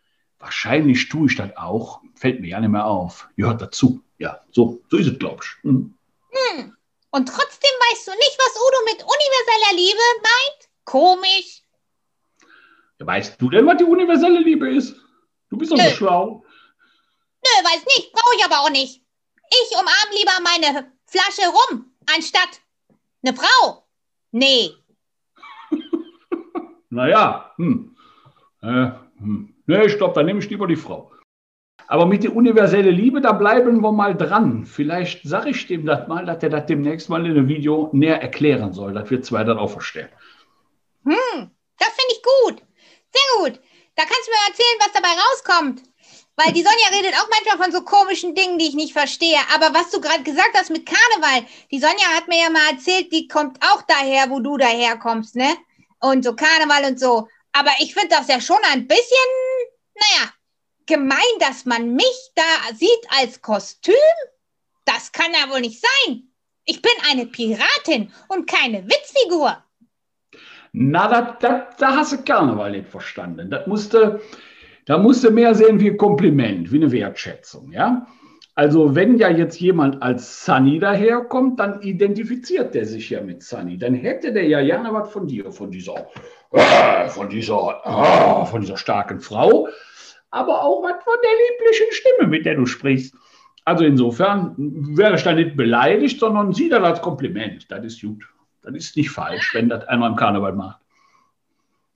Wahrscheinlich 0.46 1.08
tue 1.08 1.26
ich 1.26 1.34
das 1.34 1.56
auch. 1.56 2.02
Fällt 2.14 2.40
mir 2.40 2.46
ja 2.46 2.60
nicht 2.60 2.70
mehr 2.70 2.86
auf. 2.86 3.28
Gehört 3.36 3.60
dazu. 3.60 4.00
Ja, 4.18 4.44
so, 4.52 4.80
so 4.88 4.96
ist 4.96 5.08
es, 5.08 5.18
glaube 5.18 5.42
ich. 5.42 5.64
Mhm. 5.64 5.92
Hm. 6.30 6.76
Und 7.10 7.28
trotzdem 7.28 7.70
weißt 7.90 8.06
du 8.06 8.12
nicht, 8.12 8.38
was 8.38 8.54
Udo 8.54 8.78
mit 8.84 9.02
universeller 9.02 9.74
Liebe 9.74 9.98
meint? 10.22 10.68
Komisch. 10.84 11.64
Ja, 13.00 13.06
weißt 13.08 13.42
du 13.42 13.50
denn, 13.50 13.66
was 13.66 13.78
die 13.78 13.84
universelle 13.84 14.38
Liebe 14.38 14.72
ist? 14.72 14.94
Du 15.50 15.56
bist 15.56 15.72
doch 15.72 15.78
so 15.78 15.90
schlau. 15.90 16.44
Nö, 17.42 17.64
weiß 17.64 17.84
nicht. 17.96 18.12
Brauche 18.12 18.36
ich 18.38 18.44
aber 18.44 18.60
auch 18.60 18.70
nicht. 18.70 19.02
Ich 19.50 19.70
umarme 19.72 20.14
lieber 20.16 20.32
meine 20.44 20.92
Flasche 21.06 21.50
rum, 21.50 21.92
anstatt 22.14 22.60
eine 23.24 23.34
Frau. 23.34 23.84
Nee. 24.30 24.76
naja, 26.90 27.52
hm. 27.56 27.96
Äh, 28.62 28.92
hm. 29.18 29.55
Nee, 29.66 29.86
ich 29.86 29.96
glaube, 29.96 30.14
da 30.14 30.22
nehme 30.22 30.38
ich 30.38 30.48
lieber 30.48 30.66
die 30.66 30.76
Frau. 30.76 31.10
Aber 31.88 32.06
mit 32.06 32.24
der 32.24 32.34
universellen 32.34 32.94
Liebe, 32.94 33.20
da 33.20 33.32
bleiben 33.32 33.80
wir 33.80 33.92
mal 33.92 34.16
dran. 34.16 34.66
Vielleicht 34.66 35.22
sage 35.22 35.50
ich 35.50 35.66
dem 35.66 35.86
das 35.86 36.08
mal, 36.08 36.24
dass 36.26 36.42
er 36.42 36.50
das 36.50 36.66
demnächst 36.66 37.08
mal 37.08 37.24
in 37.24 37.32
einem 37.32 37.48
Video 37.48 37.90
näher 37.92 38.20
erklären 38.20 38.72
soll, 38.72 38.94
dass 38.94 39.10
wir 39.10 39.22
zwei 39.22 39.44
dann 39.44 39.58
auch 39.58 39.70
verstehen. 39.70 40.08
Hm, 41.04 41.50
das 41.78 41.88
finde 41.88 42.12
ich 42.12 42.22
gut. 42.22 42.62
Sehr 43.12 43.38
gut. 43.38 43.60
Da 43.94 44.02
kannst 44.02 44.26
du 44.26 44.30
mir 44.30 44.48
erzählen, 44.48 44.80
was 44.80 44.92
dabei 44.92 45.08
rauskommt. 45.08 45.82
Weil 46.36 46.52
die 46.52 46.62
Sonja 46.62 46.88
redet 46.92 47.14
auch 47.14 47.28
manchmal 47.30 47.64
von 47.64 47.72
so 47.72 47.82
komischen 47.82 48.34
Dingen, 48.34 48.58
die 48.58 48.66
ich 48.66 48.74
nicht 48.74 48.92
verstehe. 48.92 49.38
Aber 49.54 49.72
was 49.72 49.90
du 49.90 50.00
gerade 50.00 50.22
gesagt 50.22 50.50
hast 50.54 50.70
mit 50.70 50.84
Karneval, 50.84 51.46
die 51.70 51.78
Sonja 51.78 52.08
hat 52.14 52.28
mir 52.28 52.42
ja 52.42 52.50
mal 52.50 52.72
erzählt, 52.72 53.10
die 53.12 53.26
kommt 53.26 53.58
auch 53.62 53.82
daher, 53.82 54.28
wo 54.28 54.40
du 54.40 54.58
daherkommst, 54.58 55.36
ne? 55.36 55.56
Und 56.00 56.24
so 56.24 56.34
Karneval 56.34 56.90
und 56.90 57.00
so. 57.00 57.28
Aber 57.52 57.70
ich 57.78 57.94
finde 57.94 58.08
das 58.10 58.28
ja 58.28 58.38
schon 58.38 58.58
ein 58.70 58.86
bisschen, 58.86 59.30
naja, 59.96 60.32
gemein, 60.86 61.18
dass 61.40 61.64
man 61.64 61.94
mich 61.94 62.30
da 62.34 62.74
sieht 62.74 63.06
als 63.18 63.40
Kostüm. 63.42 63.94
Das 64.84 65.12
kann 65.12 65.32
ja 65.32 65.50
wohl 65.50 65.60
nicht 65.60 65.82
sein. 65.82 66.22
Ich 66.64 66.82
bin 66.82 66.92
eine 67.10 67.26
Piratin 67.26 68.12
und 68.28 68.48
keine 68.48 68.86
Witzfigur. 68.86 69.62
Na, 70.72 71.08
da, 71.08 71.36
da, 71.40 71.70
da 71.78 71.96
hast 71.96 72.12
du 72.12 72.22
Karneval 72.22 72.72
nicht 72.72 72.88
verstanden. 72.88 73.50
Das 73.50 73.66
musste, 73.66 74.20
da 74.84 74.98
musste 74.98 75.30
mehr 75.30 75.54
sehen 75.54 75.80
wie 75.80 75.90
ein 75.90 75.96
Kompliment, 75.96 76.70
wie 76.70 76.76
eine 76.76 76.92
Wertschätzung, 76.92 77.72
ja? 77.72 78.06
Also 78.56 78.94
wenn 78.94 79.18
ja 79.18 79.28
jetzt 79.28 79.60
jemand 79.60 80.02
als 80.02 80.44
Sunny 80.44 80.78
daherkommt, 80.78 81.60
dann 81.60 81.82
identifiziert 81.82 82.74
der 82.74 82.86
sich 82.86 83.10
ja 83.10 83.20
mit 83.20 83.42
Sunny. 83.42 83.76
Dann 83.76 83.94
hätte 83.94 84.32
der 84.32 84.48
ja 84.48 84.62
gerne 84.62 84.92
was 84.94 85.12
von 85.12 85.28
dir, 85.28 85.52
von 85.52 85.70
dieser 85.70 86.06
äh, 86.52 87.08
von 87.08 87.28
dieser, 87.28 87.82
äh, 87.84 88.46
von 88.46 88.62
dieser 88.62 88.78
starken 88.78 89.20
Frau, 89.20 89.68
aber 90.30 90.62
auch 90.62 90.82
was 90.82 91.04
von 91.04 91.16
der 91.22 91.30
lieblichen 91.30 91.92
Stimme, 91.92 92.28
mit 92.28 92.46
der 92.46 92.54
du 92.54 92.64
sprichst. 92.64 93.14
Also 93.66 93.84
insofern 93.84 94.54
wäre 94.96 95.16
ich 95.16 95.22
da 95.22 95.32
nicht 95.32 95.56
beleidigt, 95.56 96.18
sondern 96.18 96.54
sieh 96.54 96.70
das 96.70 96.82
als 96.82 97.02
Kompliment. 97.02 97.70
Das 97.70 97.84
ist 97.84 98.00
gut. 98.00 98.24
Das 98.62 98.74
ist 98.74 98.96
nicht 98.96 99.10
falsch, 99.10 99.54
wenn 99.54 99.68
das 99.68 99.86
einer 99.88 100.06
im 100.06 100.16
Karneval 100.16 100.54
macht. 100.54 100.80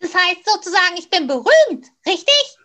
Das 0.00 0.14
heißt 0.14 0.44
sozusagen, 0.44 0.96
ich 0.98 1.08
bin 1.08 1.26
berühmt, 1.26 1.86
richtig? 2.06 2.58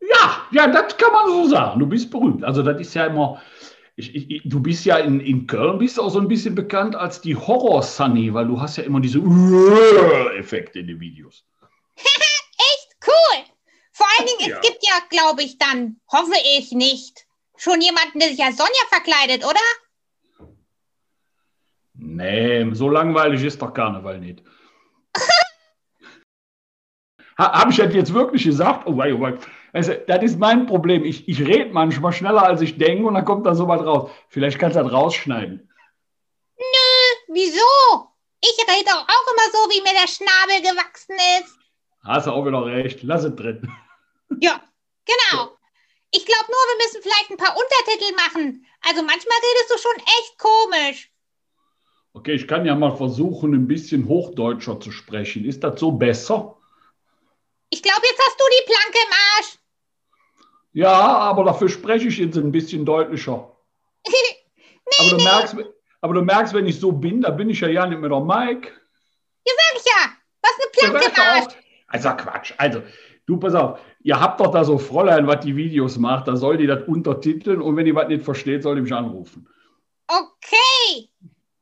Ja, 0.00 0.46
ja, 0.50 0.66
das 0.66 0.96
kann 0.96 1.12
man 1.12 1.26
so 1.26 1.48
sagen. 1.48 1.78
Du 1.80 1.86
bist 1.86 2.10
berühmt. 2.10 2.44
Also 2.44 2.62
das 2.62 2.80
ist 2.80 2.94
ja 2.94 3.06
immer, 3.06 3.42
ich, 3.96 4.14
ich, 4.14 4.42
du 4.44 4.60
bist 4.60 4.84
ja 4.84 4.96
in, 4.96 5.20
in 5.20 5.46
Köln, 5.46 5.78
bist 5.78 6.00
auch 6.00 6.10
so 6.10 6.20
ein 6.20 6.28
bisschen 6.28 6.54
bekannt 6.54 6.96
als 6.96 7.20
die 7.20 7.36
Horror-Sunny, 7.36 8.32
weil 8.32 8.46
du 8.46 8.60
hast 8.60 8.76
ja 8.76 8.84
immer 8.84 9.00
diese 9.00 9.18
Effekte 10.38 10.80
in 10.80 10.86
den 10.86 11.00
Videos. 11.00 11.44
Echt 11.96 12.96
cool. 13.06 13.44
Vor 13.92 14.06
allen 14.16 14.26
Dingen, 14.26 14.50
ja. 14.50 14.56
es 14.56 14.66
gibt 14.66 14.78
ja, 14.82 14.94
glaube 15.10 15.42
ich, 15.42 15.58
dann, 15.58 16.00
hoffe 16.10 16.32
ich 16.58 16.72
nicht, 16.72 17.26
schon 17.56 17.80
jemanden, 17.82 18.20
der 18.20 18.30
sich 18.30 18.42
als 18.42 18.56
Sonja 18.56 18.72
verkleidet, 18.88 19.44
oder? 19.44 19.60
Nee, 21.92 22.66
so 22.72 22.88
langweilig 22.88 23.44
ist 23.44 23.60
doch 23.60 23.74
Karneval 23.74 24.18
nicht. 24.20 24.42
Habe 27.36 27.70
ich 27.70 27.76
das 27.76 27.94
jetzt 27.94 28.14
wirklich 28.14 28.44
gesagt? 28.44 28.86
Oh 28.86 28.96
wei, 28.96 29.12
oh 29.12 29.20
wei. 29.20 29.38
Also, 29.72 29.94
das 29.94 30.22
ist 30.22 30.38
mein 30.38 30.66
Problem. 30.66 31.04
Ich, 31.04 31.28
ich 31.28 31.40
rede 31.40 31.72
manchmal 31.72 32.12
schneller, 32.12 32.42
als 32.42 32.60
ich 32.60 32.78
denke 32.78 33.06
und 33.06 33.14
dann 33.14 33.24
kommt 33.24 33.46
da 33.46 33.54
so 33.54 33.68
was 33.68 33.84
raus. 33.84 34.10
Vielleicht 34.28 34.58
kannst 34.58 34.76
du 34.76 34.82
das 34.82 34.92
rausschneiden. 34.92 35.68
Nö, 36.58 37.00
Wieso? 37.32 38.10
Ich 38.40 38.58
rede 38.58 38.84
doch 38.86 39.06
auch 39.06 39.32
immer 39.32 39.52
so, 39.52 39.70
wie 39.70 39.82
mir 39.82 39.92
der 39.92 40.08
Schnabel 40.08 40.60
gewachsen 40.62 41.16
ist. 41.40 41.56
Hast 42.02 42.26
du 42.26 42.32
auch 42.32 42.44
wieder 42.44 42.64
recht. 42.64 43.02
Lass 43.02 43.24
es 43.24 43.36
drin. 43.36 43.70
Ja, 44.40 44.60
genau. 45.04 45.56
Ich 46.10 46.26
glaube 46.26 46.46
nur, 46.48 46.56
wir 46.56 46.84
müssen 46.84 47.02
vielleicht 47.02 47.30
ein 47.30 47.36
paar 47.36 47.56
Untertitel 47.56 48.14
machen. 48.16 48.66
Also 48.82 49.02
manchmal 49.02 49.38
redest 49.38 49.70
du 49.70 49.78
schon 49.78 49.96
echt 49.96 50.38
komisch. 50.38 51.12
Okay, 52.14 52.32
ich 52.32 52.48
kann 52.48 52.66
ja 52.66 52.74
mal 52.74 52.96
versuchen, 52.96 53.54
ein 53.54 53.68
bisschen 53.68 54.08
Hochdeutscher 54.08 54.80
zu 54.80 54.90
sprechen. 54.90 55.44
Ist 55.44 55.62
das 55.62 55.78
so 55.78 55.92
besser? 55.92 56.56
Ich 57.68 57.82
glaube, 57.82 58.02
jetzt 58.02 58.20
hast 58.26 58.40
du 58.40 58.44
die 58.50 58.72
Planke 58.72 58.98
im 59.06 59.12
Arsch. 59.36 59.58
Ja, 60.72 60.92
aber 60.92 61.44
dafür 61.44 61.68
spreche 61.68 62.08
ich 62.08 62.18
jetzt 62.18 62.36
ein 62.36 62.52
bisschen 62.52 62.84
deutlicher. 62.84 63.56
aber, 64.98 65.10
du 65.10 65.24
merkst, 65.24 65.56
aber 66.00 66.14
du 66.14 66.22
merkst, 66.22 66.54
wenn 66.54 66.66
ich 66.66 66.78
so 66.78 66.92
bin, 66.92 67.20
da 67.22 67.30
bin 67.30 67.50
ich 67.50 67.60
ja 67.60 67.68
ja 67.68 67.86
nicht 67.86 68.00
mehr 68.00 68.08
der 68.08 68.20
Mike. 68.20 68.70
Ja, 69.44 69.52
sag 69.56 69.80
ich 69.80 69.84
ja. 69.84 70.10
Was 70.42 70.52
eine 70.58 71.00
Planke 71.00 71.16
Ja. 71.16 71.48
Also 71.88 72.08
Quatsch. 72.10 72.54
Also, 72.56 72.82
du 73.26 73.36
pass 73.38 73.54
auf, 73.54 73.80
ihr 74.02 74.18
habt 74.20 74.40
doch 74.40 74.52
da 74.52 74.64
so 74.64 74.78
Fräulein, 74.78 75.26
was 75.26 75.40
die 75.40 75.56
Videos 75.56 75.98
macht, 75.98 76.28
da 76.28 76.36
soll 76.36 76.56
die 76.56 76.66
das 76.66 76.86
untertiteln 76.86 77.60
und 77.60 77.76
wenn 77.76 77.84
die 77.84 77.94
was 77.94 78.08
nicht 78.08 78.24
versteht, 78.24 78.62
soll 78.62 78.76
die 78.76 78.82
mich 78.82 78.94
anrufen. 78.94 79.48
Okay, 80.06 81.10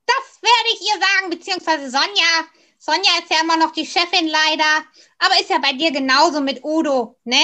das 0.06 0.38
werde 0.42 0.68
ich 0.72 0.80
ihr 0.80 1.00
sagen, 1.00 1.30
beziehungsweise 1.30 1.90
Sonja. 1.90 2.46
Sonja 2.78 3.10
ist 3.22 3.30
ja 3.30 3.42
immer 3.42 3.56
noch 3.56 3.72
die 3.72 3.86
Chefin 3.86 4.28
leider, 4.28 4.84
aber 5.18 5.40
ist 5.40 5.50
ja 5.50 5.58
bei 5.58 5.72
dir 5.72 5.90
genauso 5.90 6.40
mit 6.40 6.62
Udo, 6.62 7.18
ne? 7.24 7.40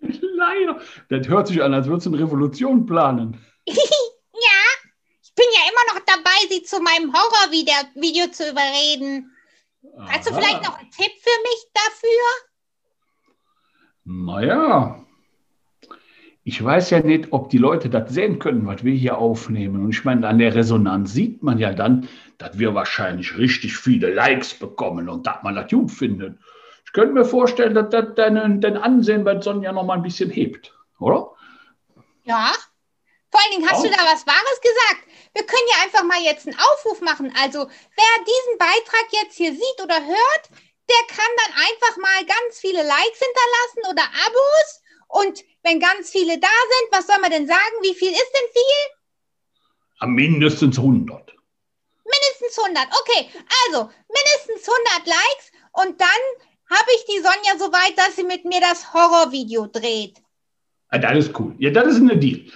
Leider. 0.00 0.80
Das 1.08 1.28
hört 1.28 1.48
sich 1.48 1.62
an, 1.62 1.74
als 1.74 1.86
würdest 1.86 2.06
du 2.06 2.10
eine 2.10 2.22
Revolution 2.22 2.86
planen. 2.86 3.44
ja, 3.66 3.74
ich 5.22 5.34
bin 5.34 5.46
ja 5.52 5.70
immer 5.70 5.94
noch 5.94 6.04
dabei, 6.06 6.36
sie 6.48 6.62
zu 6.62 6.80
meinem 6.80 7.12
Horrorvideo 7.12 8.30
zu 8.30 8.50
überreden. 8.50 9.32
Hast 9.98 10.28
du 10.28 10.32
Aha. 10.32 10.40
vielleicht 10.40 10.64
noch 10.64 10.78
einen 10.78 10.90
Tipp 10.90 11.12
für 11.22 11.42
mich 11.42 11.66
dafür? 11.72 12.26
Naja, 14.04 15.06
ich 16.48 16.62
weiß 16.62 16.90
ja 16.90 17.00
nicht, 17.00 17.32
ob 17.32 17.50
die 17.50 17.58
Leute 17.58 17.90
das 17.90 18.14
sehen 18.14 18.38
können, 18.38 18.66
was 18.66 18.84
wir 18.84 18.94
hier 18.94 19.18
aufnehmen. 19.18 19.84
Und 19.84 19.90
ich 19.90 20.04
meine, 20.04 20.28
an 20.28 20.38
der 20.38 20.54
Resonanz 20.54 21.12
sieht 21.12 21.42
man 21.42 21.58
ja 21.58 21.72
dann, 21.74 22.08
dass 22.38 22.56
wir 22.56 22.72
wahrscheinlich 22.72 23.36
richtig 23.36 23.76
viele 23.76 24.14
Likes 24.14 24.54
bekommen 24.54 25.08
und 25.08 25.26
dass 25.26 25.42
man 25.42 25.56
das 25.56 25.68
gut 25.68 25.90
findet. 25.90 26.38
Könnte 26.96 27.12
mir 27.12 27.26
vorstellen, 27.26 27.74
dass 27.74 27.90
das 27.90 28.14
dein, 28.16 28.58
dein 28.62 28.78
Ansehen 28.78 29.22
bei 29.22 29.38
Sonja 29.38 29.70
noch 29.70 29.84
mal 29.84 29.98
ein 29.98 30.02
bisschen 30.02 30.30
hebt, 30.30 30.72
oder? 30.98 31.36
Ja. 32.24 32.54
Vor 33.30 33.38
allen 33.42 33.50
Dingen 33.52 33.68
hast 33.68 33.84
Ja. 33.84 33.90
du 33.90 33.96
da 33.98 34.02
was 34.06 34.26
Wahres 34.26 34.60
gesagt. 34.62 35.04
Wir 35.34 35.44
können 35.44 35.68
ja 35.76 35.84
einfach 35.84 36.04
mal 36.04 36.22
jetzt 36.22 36.46
einen 36.46 36.58
Aufruf 36.58 37.02
machen. 37.02 37.34
Also, 37.38 37.58
wer 37.68 38.24
diesen 38.24 38.56
Beitrag 38.56 39.04
jetzt 39.10 39.36
hier 39.36 39.52
sieht 39.52 39.82
oder 39.82 39.96
hört, 40.06 40.44
der 40.88 41.02
kann 41.14 41.32
dann 41.44 41.52
einfach 41.68 41.96
mal 41.98 42.24
ganz 42.24 42.60
viele 42.60 42.82
Likes 42.82 43.20
hinterlassen 43.20 43.92
oder 43.92 44.04
Abos. 44.24 44.82
Und 45.08 45.44
wenn 45.64 45.78
ganz 45.78 46.08
viele 46.08 46.38
da 46.40 46.48
sind, 46.48 46.92
was 46.92 47.06
soll 47.08 47.18
man 47.20 47.30
denn 47.30 47.46
sagen? 47.46 47.76
Wie 47.82 47.94
viel 47.94 48.10
ist 48.10 48.32
denn 48.32 48.50
viel? 48.54 49.52
Am 49.98 50.14
mindestens 50.14 50.78
100. 50.78 51.34
Mindestens 52.04 52.58
100. 52.64 52.88
Okay, 53.00 53.28
also 53.66 53.90
mindestens 54.08 54.66
100 54.66 55.06
Likes 55.06 55.52
und 55.72 56.00
dann 56.00 56.22
habe 56.70 56.90
ich 56.96 57.04
die 57.06 57.18
Sonja 57.20 57.58
so 57.58 57.72
weit, 57.72 57.96
dass 57.96 58.16
sie 58.16 58.24
mit 58.24 58.44
mir 58.44 58.60
das 58.60 58.92
Horrorvideo 58.92 59.66
dreht. 59.66 60.22
Ah, 60.88 60.98
Das 60.98 61.16
ist 61.26 61.38
cool. 61.38 61.54
Ja, 61.58 61.70
das 61.70 61.86
ist 61.88 62.00
eine 62.00 62.16
Deal. 62.16 62.50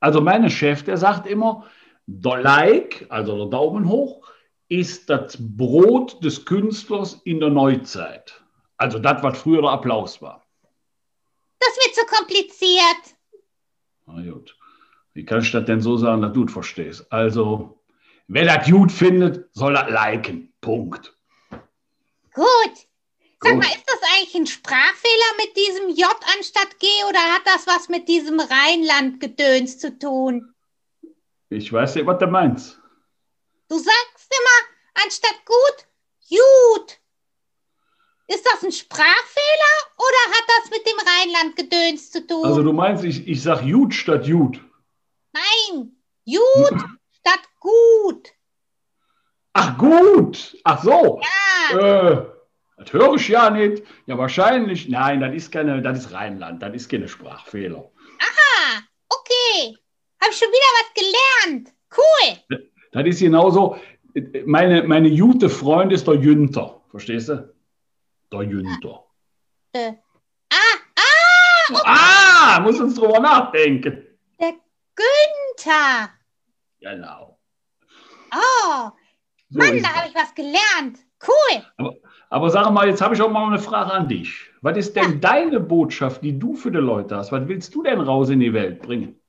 Also 0.00 0.20
mein 0.20 0.48
Chef, 0.50 0.82
der 0.84 0.96
sagt 0.96 1.26
immer, 1.26 1.66
der 2.06 2.38
Like, 2.38 3.06
also 3.08 3.36
der 3.38 3.46
Daumen 3.46 3.88
hoch, 3.88 4.26
ist 4.68 5.08
das 5.10 5.36
Brot 5.38 6.22
des 6.24 6.44
Künstlers 6.44 7.20
in 7.24 7.40
der 7.40 7.50
Neuzeit. 7.50 8.42
Also 8.76 8.98
das, 8.98 9.22
was 9.22 9.38
früher 9.38 9.62
der 9.62 9.70
Applaus 9.70 10.20
war. 10.22 10.44
Das 11.60 11.76
wird 11.76 11.94
zu 11.94 12.06
kompliziert. 12.06 13.16
Na 14.06 14.20
gut. 14.22 14.56
Wie 15.14 15.24
kann 15.24 15.40
ich 15.42 15.52
das 15.52 15.64
denn 15.66 15.80
so 15.80 15.96
sagen, 15.96 16.22
dass 16.22 16.32
du 16.32 16.44
es 16.44 16.52
verstehst? 16.52 17.06
Also, 17.12 17.78
wer 18.28 18.46
das 18.46 18.68
gut 18.68 18.90
findet, 18.90 19.48
soll 19.54 19.74
das 19.74 19.88
liken. 19.90 20.52
Punkt. 20.60 21.14
Gut. 22.34 22.86
Sag 23.42 23.56
mal, 23.56 23.64
ist 23.64 23.84
das 23.86 24.00
eigentlich 24.14 24.34
ein 24.34 24.46
Sprachfehler 24.46 25.36
mit 25.38 25.56
diesem 25.56 25.88
J 25.90 26.08
anstatt 26.36 26.78
G 26.78 26.86
oder 27.08 27.18
hat 27.18 27.42
das 27.44 27.66
was 27.66 27.88
mit 27.88 28.08
diesem 28.08 28.38
Rheinland-Gedöns 28.38 29.78
zu 29.78 29.98
tun? 29.98 30.54
Ich 31.48 31.72
weiß 31.72 31.96
nicht, 31.96 32.06
was 32.06 32.18
du 32.18 32.26
meinst. 32.26 32.80
Du 33.68 33.76
sagst 33.76 34.30
immer 34.30 35.04
anstatt 35.04 35.44
gut, 35.44 35.86
gut. 36.28 36.98
Ist 38.28 38.46
das 38.46 38.62
ein 38.62 38.72
Sprachfehler 38.72 39.74
oder 39.96 40.36
hat 40.36 40.44
das 40.48 40.70
mit 40.70 40.86
dem 40.86 40.98
Rheinland-Gedöns 41.06 42.10
zu 42.10 42.26
tun? 42.26 42.44
Also 42.46 42.62
du 42.62 42.72
meinst, 42.72 43.04
ich, 43.04 43.26
ich 43.26 43.42
sag 43.42 43.62
gut 43.62 43.92
statt 43.92 44.24
gut. 44.24 44.60
Nein, 45.32 45.96
gut 46.24 46.84
statt 47.10 47.42
gut. 47.58 48.28
Ach 49.54 49.76
gut. 49.76 50.56
Ach 50.64 50.82
so. 50.82 51.20
Ja, 51.72 51.78
Äh, 52.10 52.26
das 52.82 52.92
höre 52.92 53.14
ich 53.14 53.28
ja 53.28 53.50
nicht. 53.50 53.82
Ja, 54.06 54.18
wahrscheinlich. 54.18 54.88
Nein, 54.88 55.20
das 55.20 55.34
ist 55.34 55.50
keine, 55.52 55.80
das 55.82 55.98
ist 56.06 56.12
Rheinland, 56.12 56.62
das 56.62 56.74
ist 56.74 56.88
keine 56.90 57.08
Sprachfehler. 57.08 57.90
ah, 58.20 58.80
okay. 59.08 59.76
Hab 60.20 60.30
ich 60.30 60.36
schon 60.38 60.48
wieder 60.48 60.70
was 60.78 60.92
gelernt. 60.94 61.72
Cool. 61.96 62.58
Das 62.92 63.06
ist 63.06 63.20
genauso. 63.20 63.76
Meine, 64.44 64.82
meine 64.84 65.10
gute 65.16 65.48
Freund 65.48 65.92
ist 65.92 66.06
der 66.06 66.14
Jünter. 66.14 66.80
Verstehst 66.90 67.28
du? 67.28 67.54
Der 68.32 68.42
Jünter. 68.42 69.04
Äh, 69.72 69.92
ah, 70.52 70.78
ah, 70.96 71.80
Ah, 71.84 72.60
muss 72.60 72.78
uns 72.80 72.94
drüber 72.94 73.20
nachdenken. 73.20 74.06
der 74.40 74.54
Günther. 74.94 76.10
Genau. 76.80 77.38
Oh, 78.34 78.90
So 79.50 79.58
Mann, 79.58 79.82
da 79.82 79.88
habe 79.94 80.08
ich 80.08 80.14
was 80.14 80.34
gelernt. 80.34 80.98
Cool. 81.26 81.64
aber, 81.76 81.94
aber 82.30 82.50
sag 82.50 82.70
mal, 82.70 82.88
jetzt 82.88 83.00
habe 83.00 83.14
ich 83.14 83.22
auch 83.22 83.30
mal 83.30 83.46
eine 83.46 83.58
Frage 83.58 83.92
an 83.92 84.08
dich. 84.08 84.50
Was 84.60 84.76
ist 84.76 84.96
denn 84.96 85.20
deine 85.20 85.60
Botschaft, 85.60 86.22
die 86.22 86.38
du 86.38 86.54
für 86.54 86.70
die 86.70 86.78
Leute 86.78 87.16
hast? 87.16 87.32
Was 87.32 87.46
willst 87.48 87.74
du 87.74 87.82
denn 87.82 88.00
raus 88.00 88.28
in 88.30 88.40
die 88.40 88.52
Welt 88.52 88.82
bringen? 88.82 89.20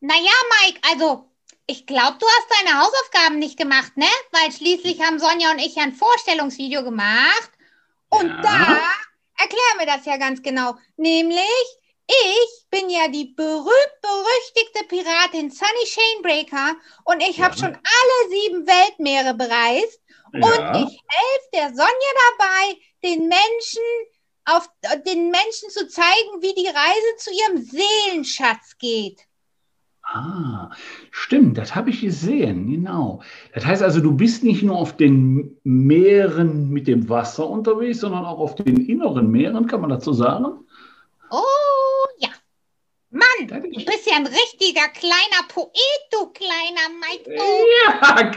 Naja, 0.00 0.32
Mike, 0.62 0.80
also 0.90 1.30
ich 1.66 1.86
glaube, 1.86 2.16
du 2.18 2.26
hast 2.26 2.64
deine 2.64 2.80
Hausaufgaben 2.80 3.38
nicht 3.38 3.58
gemacht, 3.58 3.96
ne? 3.96 4.06
Weil 4.32 4.50
schließlich 4.50 5.00
haben 5.02 5.18
Sonja 5.18 5.52
und 5.52 5.58
ich 5.58 5.76
ja 5.76 5.84
ein 5.84 5.92
Vorstellungsvideo 5.92 6.82
gemacht. 6.82 7.50
Und 8.08 8.28
Ja. 8.28 8.42
da 8.42 9.42
erklären 9.42 9.78
wir 9.78 9.86
das 9.86 10.04
ja 10.06 10.16
ganz 10.16 10.42
genau. 10.42 10.74
Nämlich, 10.96 11.44
ich 12.08 12.66
bin 12.70 12.90
ja 12.90 13.08
die 13.08 13.34
berühmt-berüchtigte 13.36 14.84
Piratin 14.88 15.50
Sunny 15.50 15.84
Chainbreaker 15.84 16.74
und 17.04 17.20
ich 17.22 17.40
habe 17.40 17.54
Ja. 17.54 17.60
schon 17.60 17.74
alle 17.74 18.30
sieben 18.30 18.66
Weltmeere 18.66 19.34
bereist. 19.34 20.00
Und 20.32 20.42
ich 20.42 21.00
helfe 21.08 21.48
der 21.54 21.68
Sonja 21.68 22.10
dabei, 22.38 22.76
den 23.02 23.28
Menschen 23.28 23.82
auf 24.46 24.68
den 25.06 25.30
Menschen 25.30 25.70
zu 25.70 25.88
zeigen, 25.88 26.40
wie 26.40 26.54
die 26.54 26.66
Reise 26.66 27.16
zu 27.18 27.30
ihrem 27.30 27.62
Seelenschatz 27.62 28.78
geht. 28.78 29.20
Ah, 30.02 30.70
stimmt, 31.12 31.56
das 31.56 31.74
habe 31.76 31.90
ich 31.90 32.00
gesehen, 32.00 32.68
genau. 32.68 33.22
Das 33.54 33.64
heißt 33.64 33.82
also, 33.82 34.00
du 34.00 34.12
bist 34.12 34.42
nicht 34.42 34.62
nur 34.62 34.76
auf 34.76 34.96
den 34.96 35.56
Meeren 35.62 36.70
mit 36.70 36.88
dem 36.88 37.08
Wasser 37.08 37.48
unterwegs, 37.48 38.00
sondern 38.00 38.24
auch 38.24 38.38
auf 38.38 38.56
den 38.56 38.88
inneren 38.88 39.30
Meeren, 39.30 39.66
kann 39.68 39.82
man 39.82 39.90
dazu 39.90 40.12
sagen? 40.12 40.64
Oh 41.30 41.36
ja. 41.36 41.69
Mann, 43.48 43.62
du 43.62 43.68
ist- 43.78 43.86
bist 43.86 44.06
ja 44.10 44.16
ein 44.16 44.26
richtiger 44.26 44.88
kleiner 44.88 45.46
Poet, 45.48 46.00
du 46.10 46.26
kleiner 46.32 46.88
Mike. 47.00 47.34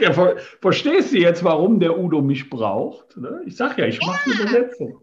Ja, 0.00 0.12
ver 0.12 0.36
verstehst 0.60 1.12
du 1.12 1.18
jetzt, 1.18 1.42
warum 1.44 1.80
der 1.80 1.98
Udo 1.98 2.20
mich 2.22 2.48
braucht? 2.48 3.16
ne? 3.16 3.42
Ich 3.46 3.56
sag 3.56 3.76
ja, 3.78 3.86
ich 3.86 4.00
mache 4.00 4.24
eine 4.30 4.34
Übersetzung. 4.42 5.00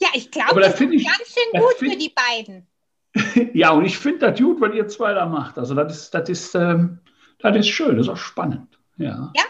Ja, 0.00 0.08
ich 0.14 0.30
glaube, 0.30 0.60
das 0.60 0.80
ist 0.80 0.92
ich- 0.92 1.06
ganz 1.06 1.34
schön 1.34 1.60
gut 1.60 1.74
für 1.78 1.96
die 1.96 2.10
beiden. 2.14 2.66
Ja, 3.54 3.70
und 3.72 3.84
ich 3.84 3.98
finde 3.98 4.30
das 4.30 4.38
gut, 4.38 4.60
was 4.60 4.74
ihr 4.74 4.86
zwei 4.86 5.12
da 5.12 5.26
macht. 5.26 5.58
Also 5.58 5.74
das 5.74 5.92
ist, 5.96 6.14
das 6.14 6.28
ist, 6.28 6.54
ähm, 6.54 7.00
das 7.40 7.56
ist 7.56 7.68
schön, 7.68 7.96
das 7.96 8.06
ist 8.06 8.12
auch 8.12 8.16
spannend. 8.16 8.78
Ja. 8.96 9.32
Ja, 9.34 9.42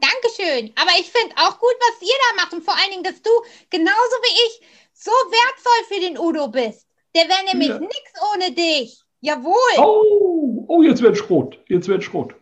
danke 0.00 0.28
schön. 0.34 0.72
Aber 0.76 0.90
ich 0.98 1.10
finde 1.10 1.34
auch 1.36 1.58
gut, 1.58 1.74
was 1.80 2.02
ihr 2.02 2.14
da 2.30 2.42
macht. 2.42 2.52
Und 2.52 2.64
vor 2.64 2.74
allen 2.74 2.90
Dingen, 2.90 3.04
dass 3.04 3.22
du 3.22 3.30
genauso 3.70 4.16
wie 4.22 4.34
ich 4.48 4.66
so 4.92 5.10
wertvoll 5.10 5.84
für 5.88 6.00
den 6.00 6.18
Udo 6.18 6.48
bist. 6.48 6.86
Der 7.14 7.28
wäre 7.28 7.44
nämlich 7.50 7.68
Ja. 7.68 7.78
nix 7.78 8.12
ohne 8.34 8.52
dich. 8.52 9.00
Jawohl. 9.20 9.54
Oh, 9.78 10.64
oh, 10.68 10.82
jetzt 10.82 11.00
wird 11.02 11.28
rot. 11.30 11.58
Jetzt 11.68 11.88
wird 11.88 12.12
rot. 12.12 12.34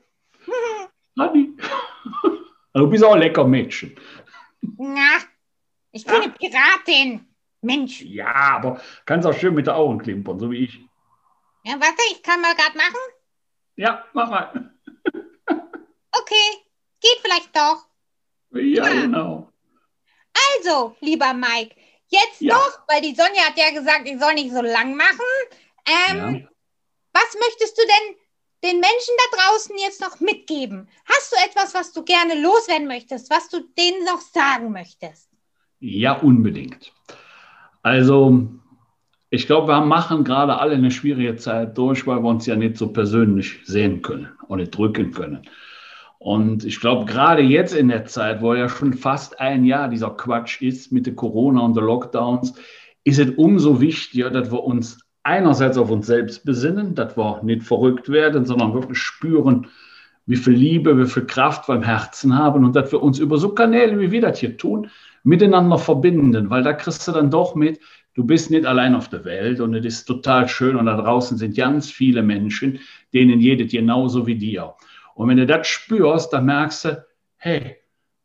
Hanni. 1.18 1.50
Du 2.74 2.88
bist 2.88 3.04
auch 3.04 3.12
ein 3.12 3.18
lecker 3.20 3.44
Mädchen. 3.44 3.94
Na, 4.78 5.18
ich 5.90 6.06
bin 6.06 6.14
eine 6.14 6.30
Piratin. 6.30 7.28
Mensch. 7.60 8.00
Ja, 8.00 8.34
aber 8.34 8.80
kannst 9.04 9.26
auch 9.26 9.34
schön 9.34 9.52
mit 9.54 9.66
den 9.66 9.74
Augen 9.74 9.98
klimpern, 9.98 10.40
so 10.40 10.50
wie 10.50 10.64
ich. 10.64 10.80
Ja, 11.64 11.74
warte, 11.74 12.00
ich 12.10 12.22
kann 12.22 12.40
mal 12.40 12.54
gerade 12.54 12.76
machen. 12.78 12.96
Ja, 13.76 14.04
mach 14.14 14.30
mal. 14.30 14.72
Okay. 15.04 15.20
okay, 16.18 16.62
geht 17.02 17.18
vielleicht 17.20 17.54
doch. 17.54 17.84
Ja, 18.52 18.88
Ja. 18.88 19.02
genau. 19.02 19.52
Also, 20.56 20.96
lieber 21.00 21.34
Mike, 21.34 21.76
jetzt 22.12 22.40
Ja. 22.40 22.54
noch, 22.54 22.78
weil 22.88 23.00
die 23.00 23.14
Sonja 23.14 23.42
hat 23.48 23.56
ja 23.58 23.70
gesagt, 23.70 24.06
ich 24.08 24.20
soll 24.20 24.34
nicht 24.34 24.52
so 24.52 24.62
lang 24.62 24.94
machen. 24.96 25.26
Ähm, 25.86 26.16
Ja. 26.16 26.48
Was 27.14 27.36
möchtest 27.38 27.76
du 27.76 27.82
denn 27.82 28.16
den 28.64 28.80
Menschen 28.80 29.14
da 29.18 29.36
draußen 29.38 29.76
jetzt 29.76 30.00
noch 30.00 30.20
mitgeben? 30.20 30.88
Hast 31.04 31.32
du 31.32 31.36
etwas, 31.44 31.74
was 31.74 31.92
du 31.92 32.02
gerne 32.04 32.40
loswerden 32.40 32.86
möchtest, 32.86 33.28
was 33.30 33.48
du 33.50 33.60
denen 33.76 34.04
noch 34.06 34.20
sagen 34.20 34.72
möchtest? 34.72 35.28
Ja, 35.80 36.12
unbedingt. 36.12 36.92
Also, 37.82 38.48
ich 39.30 39.46
glaube, 39.46 39.68
wir 39.68 39.80
machen 39.80 40.24
gerade 40.24 40.58
alle 40.58 40.74
eine 40.74 40.90
schwierige 40.90 41.36
Zeit 41.36 41.76
durch, 41.76 42.06
weil 42.06 42.22
wir 42.22 42.28
uns 42.28 42.46
ja 42.46 42.54
nicht 42.56 42.76
so 42.76 42.88
persönlich 42.92 43.60
sehen 43.64 44.00
können 44.00 44.30
und 44.48 44.58
nicht 44.60 44.70
drücken 44.76 45.12
können. 45.12 45.48
Und 46.22 46.64
ich 46.64 46.78
glaube, 46.78 47.04
gerade 47.04 47.42
jetzt 47.42 47.74
in 47.74 47.88
der 47.88 48.04
Zeit, 48.04 48.42
wo 48.42 48.54
ja 48.54 48.68
schon 48.68 48.94
fast 48.94 49.40
ein 49.40 49.64
Jahr 49.64 49.88
dieser 49.88 50.10
Quatsch 50.10 50.62
ist 50.62 50.92
mit 50.92 51.06
der 51.06 51.16
Corona 51.16 51.62
und 51.62 51.76
den 51.76 51.84
Lockdowns, 51.84 52.54
ist 53.02 53.18
es 53.18 53.30
umso 53.30 53.80
wichtiger, 53.80 54.30
dass 54.30 54.52
wir 54.52 54.62
uns 54.62 55.00
einerseits 55.24 55.76
auf 55.78 55.90
uns 55.90 56.06
selbst 56.06 56.44
besinnen, 56.44 56.94
dass 56.94 57.16
wir 57.16 57.42
nicht 57.42 57.64
verrückt 57.64 58.08
werden, 58.08 58.44
sondern 58.44 58.72
wirklich 58.72 58.98
spüren, 58.98 59.66
wie 60.26 60.36
viel 60.36 60.52
Liebe, 60.52 60.96
wie 60.96 61.10
viel 61.10 61.26
Kraft 61.26 61.68
wir 61.68 61.74
im 61.74 61.82
Herzen 61.82 62.38
haben 62.38 62.64
und 62.64 62.76
dass 62.76 62.92
wir 62.92 63.02
uns 63.02 63.18
über 63.18 63.38
so 63.38 63.48
Kanäle, 63.48 63.98
wie 63.98 64.12
wir 64.12 64.20
das 64.20 64.38
hier 64.38 64.56
tun, 64.56 64.88
miteinander 65.24 65.78
verbinden, 65.78 66.50
weil 66.50 66.62
da 66.62 66.72
kriegst 66.72 67.08
du 67.08 67.10
dann 67.10 67.32
doch 67.32 67.56
mit, 67.56 67.80
du 68.14 68.22
bist 68.24 68.48
nicht 68.52 68.64
allein 68.64 68.94
auf 68.94 69.08
der 69.08 69.24
Welt 69.24 69.60
und 69.60 69.74
es 69.74 69.84
ist 69.84 70.04
total 70.04 70.48
schön 70.48 70.76
und 70.76 70.86
da 70.86 70.96
draußen 70.96 71.36
sind 71.36 71.56
ganz 71.56 71.90
viele 71.90 72.22
Menschen, 72.22 72.78
denen 73.12 73.40
jedes 73.40 73.72
genauso 73.72 74.28
wie 74.28 74.36
dir. 74.36 74.74
Und 75.14 75.28
wenn 75.28 75.36
du 75.36 75.46
das 75.46 75.66
spürst, 75.66 76.32
dann 76.32 76.46
merkst 76.46 76.84
du, 76.86 77.06
hey, 77.36 77.76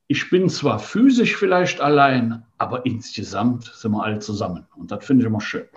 ich 0.07 0.29
bin 0.29 0.49
zwar 0.49 0.79
physisch 0.79 1.35
vielleicht 1.35 1.81
allein, 1.81 2.45
aber 2.57 2.85
insgesamt 2.85 3.65
sind 3.65 3.91
wir 3.91 4.03
alle 4.03 4.19
zusammen. 4.19 4.65
Und 4.75 4.91
das 4.91 5.05
finde 5.05 5.23
ich 5.23 5.27
immer 5.27 5.41
schön. 5.41 5.67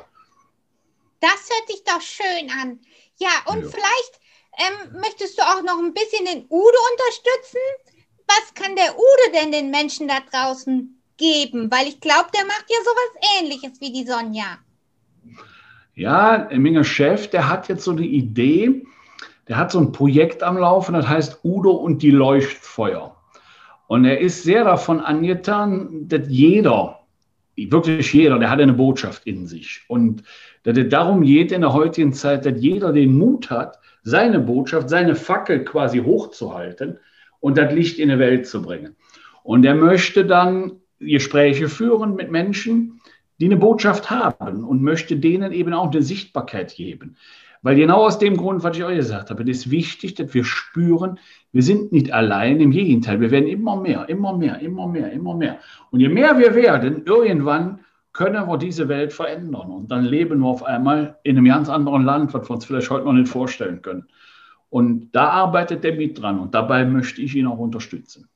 Das 1.21 1.31
hört 1.51 1.69
sich 1.69 1.83
doch 1.85 2.01
schön 2.01 2.51
an. 2.63 2.81
Ja, 3.17 3.29
und 3.47 3.63
Ja. 3.63 3.69
vielleicht 3.69 4.21
ähm, 4.59 5.01
möchtest 5.01 5.39
du 5.39 5.43
auch 5.43 5.63
noch 5.63 5.79
ein 5.79 5.95
bisschen 5.95 6.25
den 6.27 6.45
Udo 6.49 6.79
unterstützen? 6.93 7.61
Was 8.27 8.55
kann 8.55 8.77
der 8.77 8.95
Udo 8.95 9.33
denn 9.35 9.53
den 9.53 9.71
Menschen 9.71 10.09
da 10.09 10.21
draußen 10.21 11.03
geben? 11.17 11.71
Weil 11.71 11.89
ich 11.89 12.01
glaube, 12.01 12.31
der 12.35 12.45
macht 12.47 12.67
ja 12.69 12.77
sowas 12.85 13.41
ähnliches 13.41 13.81
wie 13.81 13.93
die 13.93 14.07
Sonja. 14.07 14.59
Ja, 15.95 16.49
Minger 16.53 16.85
Chef, 16.85 17.29
der 17.31 17.49
hat 17.49 17.69
jetzt 17.69 17.85
so 17.85 17.91
eine 17.91 18.07
Idee, 18.07 18.87
der 19.51 19.57
hat 19.57 19.73
so 19.73 19.81
ein 19.81 19.91
Projekt 19.91 20.45
am 20.45 20.57
Laufen, 20.57 20.95
das 20.95 21.09
heißt 21.09 21.41
Udo 21.43 21.73
und 21.73 22.03
die 22.03 22.13
Leuchtfeuer. 22.13 23.17
Und 23.89 24.05
er 24.05 24.21
ist 24.21 24.45
sehr 24.45 24.63
davon 24.63 25.01
angetan, 25.01 26.07
dass 26.07 26.29
jeder, 26.29 27.01
wirklich 27.57 28.15
jeder, 28.15 28.39
der 28.39 28.49
hat 28.49 28.61
eine 28.61 28.75
Botschaft 28.75 29.27
in 29.27 29.49
sich. 29.49 29.83
Und 29.89 30.23
dass 30.63 30.79
es 30.79 30.89
darum 30.89 31.23
geht 31.23 31.51
in 31.51 31.63
der 31.63 31.73
heutigen 31.73 32.13
Zeit, 32.13 32.47
dass 32.47 32.61
jeder 32.63 32.93
den 32.93 33.19
Mut 33.19 33.51
hat, 33.51 33.81
seine 34.05 34.39
Botschaft, 34.39 34.89
seine 34.89 35.17
Fackel 35.17 35.65
quasi 35.65 35.99
hochzuhalten 35.99 37.01
und 37.41 37.59
das 37.59 37.75
Licht 37.75 37.99
in 37.99 38.09
die 38.09 38.21
Welt 38.21 38.47
zu 38.47 38.63
bringen. 38.63 38.95
Und 39.43 39.65
er 39.65 39.75
möchte 39.75 40.25
dann 40.25 40.75
Gespräche 41.01 41.69
führen 41.69 42.15
mit 42.15 42.31
Menschen, 42.31 43.01
die 43.41 43.47
eine 43.47 43.57
Botschaft 43.57 44.11
haben 44.11 44.63
und 44.63 44.81
möchte 44.81 45.17
denen 45.17 45.51
eben 45.51 45.73
auch 45.73 45.91
eine 45.91 46.03
Sichtbarkeit 46.03 46.77
geben. 46.77 47.17
Weil 47.63 47.77
genau 47.77 48.07
aus 48.07 48.19
dem 48.19 48.37
Grund, 48.37 48.63
was 48.63 48.77
ich 48.77 48.85
euch 48.85 48.97
gesagt 48.97 49.31
habe, 49.31 49.43
ist 49.43 49.71
wichtig, 49.71 50.15
dass 50.15 50.33
wir 50.33 50.45
spüren, 50.45 51.19
wir 51.53 51.63
sind 51.63 51.93
nicht 51.93 52.11
allein, 52.13 52.59
im 52.61 52.71
Gegenteil, 52.71 53.21
wir 53.21 53.31
werden 53.31 53.49
immer 53.49 53.77
mehr, 53.77 54.09
immer 54.09 54.37
mehr, 54.37 54.61
immer 54.61 54.87
mehr, 54.87 55.13
immer 55.13 55.35
mehr. 55.35 55.59
Und 55.91 56.01
je 56.01 56.09
mehr 56.09 56.39
wir 56.39 56.55
werden, 56.55 57.05
irgendwann 57.05 57.81
können 58.13 58.49
wir 58.49 58.57
diese 58.57 58.89
Welt 58.89 59.13
verändern. 59.13 59.71
Und 59.71 59.91
dann 59.91 60.05
leben 60.05 60.41
wir 60.41 60.49
auf 60.49 60.63
einmal 60.63 61.19
in 61.23 61.37
einem 61.37 61.47
ganz 61.47 61.69
anderen 61.69 62.05
Land, 62.05 62.33
was 62.33 62.49
wir 62.49 62.55
uns 62.55 62.65
vielleicht 62.65 62.91
heute 62.91 63.05
noch 63.05 63.13
nicht 63.13 63.29
vorstellen 63.29 63.83
können. 63.83 64.09
Und 64.71 65.11
da 65.13 65.29
arbeitet 65.29 65.85
er 65.85 65.95
mit 65.95 66.21
dran 66.21 66.39
und 66.39 66.55
dabei 66.55 66.85
möchte 66.85 67.21
ich 67.21 67.35
ihn 67.35 67.47
auch 67.47 67.59
unterstützen. 67.59 68.29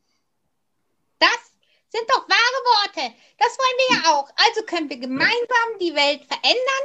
Das 1.19 1.55
sind 1.89 2.05
doch 2.09 2.29
wahre 2.29 2.61
Worte. 2.75 3.15
Das 3.39 3.57
wollen 3.57 3.79
wir 3.79 3.97
ja 3.97 4.13
auch. 4.13 4.29
Also 4.47 4.67
können 4.67 4.91
wir 4.91 4.99
gemeinsam 4.99 5.69
die 5.81 5.95
Welt 5.95 6.25
verändern. 6.25 6.85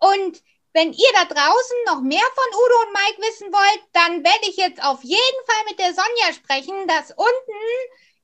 Und 0.00 0.42
wenn 0.72 0.92
ihr 0.92 1.12
da 1.14 1.24
draußen 1.24 1.76
noch 1.86 2.00
mehr 2.00 2.26
von 2.34 2.60
Udo 2.60 2.80
und 2.86 2.92
Mike 2.92 3.22
wissen 3.22 3.52
wollt, 3.52 3.82
dann 3.92 4.22
werde 4.24 4.48
ich 4.48 4.56
jetzt 4.56 4.82
auf 4.82 5.02
jeden 5.02 5.46
Fall 5.46 5.64
mit 5.68 5.78
der 5.78 5.94
Sonja 5.94 6.32
sprechen, 6.34 6.86
dass 6.86 7.10
unten 7.10 7.62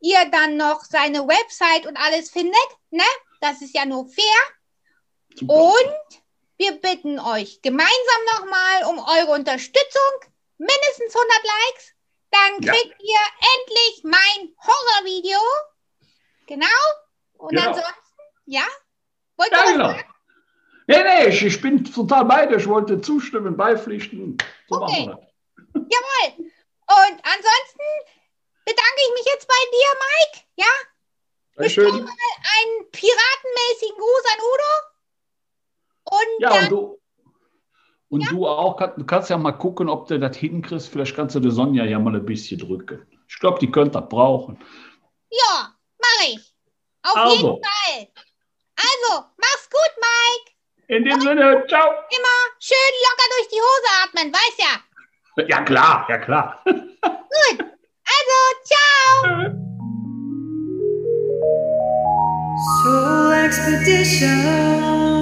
ihr 0.01 0.25
dann 0.27 0.57
noch 0.57 0.83
seine 0.85 1.27
Website 1.27 1.87
und 1.87 1.97
alles 1.97 2.31
findet. 2.31 2.69
Ne? 2.91 3.05
Das 3.41 3.63
ist 3.63 3.75
ja 3.75 3.85
nur 3.87 4.07
fair. 4.07 4.25
Super. 5.35 5.55
Und 5.55 6.23
wir 6.59 6.73
bitten 6.81 7.19
euch 7.19 7.61
gemeinsam 7.63 8.25
nochmal 8.37 8.85
um 8.85 8.99
eure 8.99 9.33
Unterstützung. 9.33 10.13
Mindestens 10.59 11.15
100 11.15 11.43
Likes. 11.43 11.93
Dann 12.31 12.63
Ja. 12.63 12.73
kriegt 12.73 13.01
ihr 13.03 13.21
endlich 13.57 14.03
mein 14.05 14.55
Horrorvideo. 14.65 15.41
Genau. 16.47 16.67
Und 17.39 17.51
Genau. 17.57 17.69
ansonsten, 17.69 18.21
ja? 18.47 18.67
Wollt 19.37 19.51
ihr 19.51 19.57
Ja, 19.59 19.65
was 19.65 19.73
genau. 19.73 19.89
sagen? 19.89 20.14
Nee, 20.87 21.03
nee, 21.03 21.29
ich, 21.29 21.43
ich 21.43 21.61
bin 21.61 21.85
total 21.85 22.25
bei 22.27 22.47
dir. 22.47 22.57
Ich 22.59 22.67
wollte 22.69 23.01
zustimmen, 23.01 23.57
beipflichten. 23.57 24.37
So 24.69 24.77
Okay. 24.83 25.07
machen 25.07 25.19
wir. 25.75 25.87
Jawohl. 25.91 26.47
Und 26.87 27.17
ansonsten 27.25 27.87
bedanke 28.65 29.01
ich 29.09 29.13
mich 29.15 29.33
jetzt 29.33 29.49
bei 29.49 29.55
dir, 29.73 29.89
Mike. 30.05 30.47
Ja? 30.57 30.67
Bestell 31.57 31.85
mal 31.93 31.99
einen 32.01 32.91
piratenmäßigen 32.91 33.97
Gruß 33.97 34.25
an 34.33 34.39
Udo. 34.41 36.17
Und 36.19 36.41
Ja, 36.43 36.49
dann, 36.51 36.65
und 36.65 36.71
du, 36.71 37.01
und 38.09 38.31
du 38.31 38.47
auch, 38.47 38.79
du 38.97 39.07
kannst 39.07 39.31
ja 39.31 39.39
mal 39.39 39.53
gucken, 39.53 39.89
ob 39.89 40.07
du 40.09 40.19
das 40.19 40.37
hinkriegst. 40.37 40.89
Vielleicht 40.89 41.17
kannst 41.17 41.35
du 41.35 41.41
die 41.41 41.51
Sonja 41.51 41.85
ja 41.85 41.99
mal 41.99 42.15
ein 42.15 42.27
bisschen 42.27 42.59
drücken. 42.59 43.07
Ich 43.29 43.39
glaube, 43.39 43.59
die 43.59 43.71
könnte 43.71 43.99
das 44.01 44.09
brauchen. 44.09 44.59
ja, 45.31 45.75
mache 45.99 46.29
ich. 46.31 46.55
Auf 47.03 47.17
Also. 47.17 47.35
jeden 47.35 47.65
Fall. 47.65 48.09
Also, 48.77 49.25
mach's 49.39 49.69
gut, 49.71 49.93
Mike. 49.97 50.54
In 50.89 51.05
dem 51.05 51.21
Sinne, 51.21 51.65
ciao. 51.69 51.91
Immer 52.11 52.37
schön 52.61 52.95
locker 53.03 53.29
durch 53.31 53.49
die 53.49 53.61
Hose 53.61 53.89
atmen, 54.05 54.33
weiß 54.33 54.57
ja. 54.59 55.45
Ja, 55.47 55.63
klar, 55.63 56.07
ja, 56.09 56.19
klar. 56.19 56.63
Gut. 56.65 57.61
Also, 57.61 58.37
ciao. 58.65 59.51
Soul 62.83 63.33
Expedition. 63.45 65.14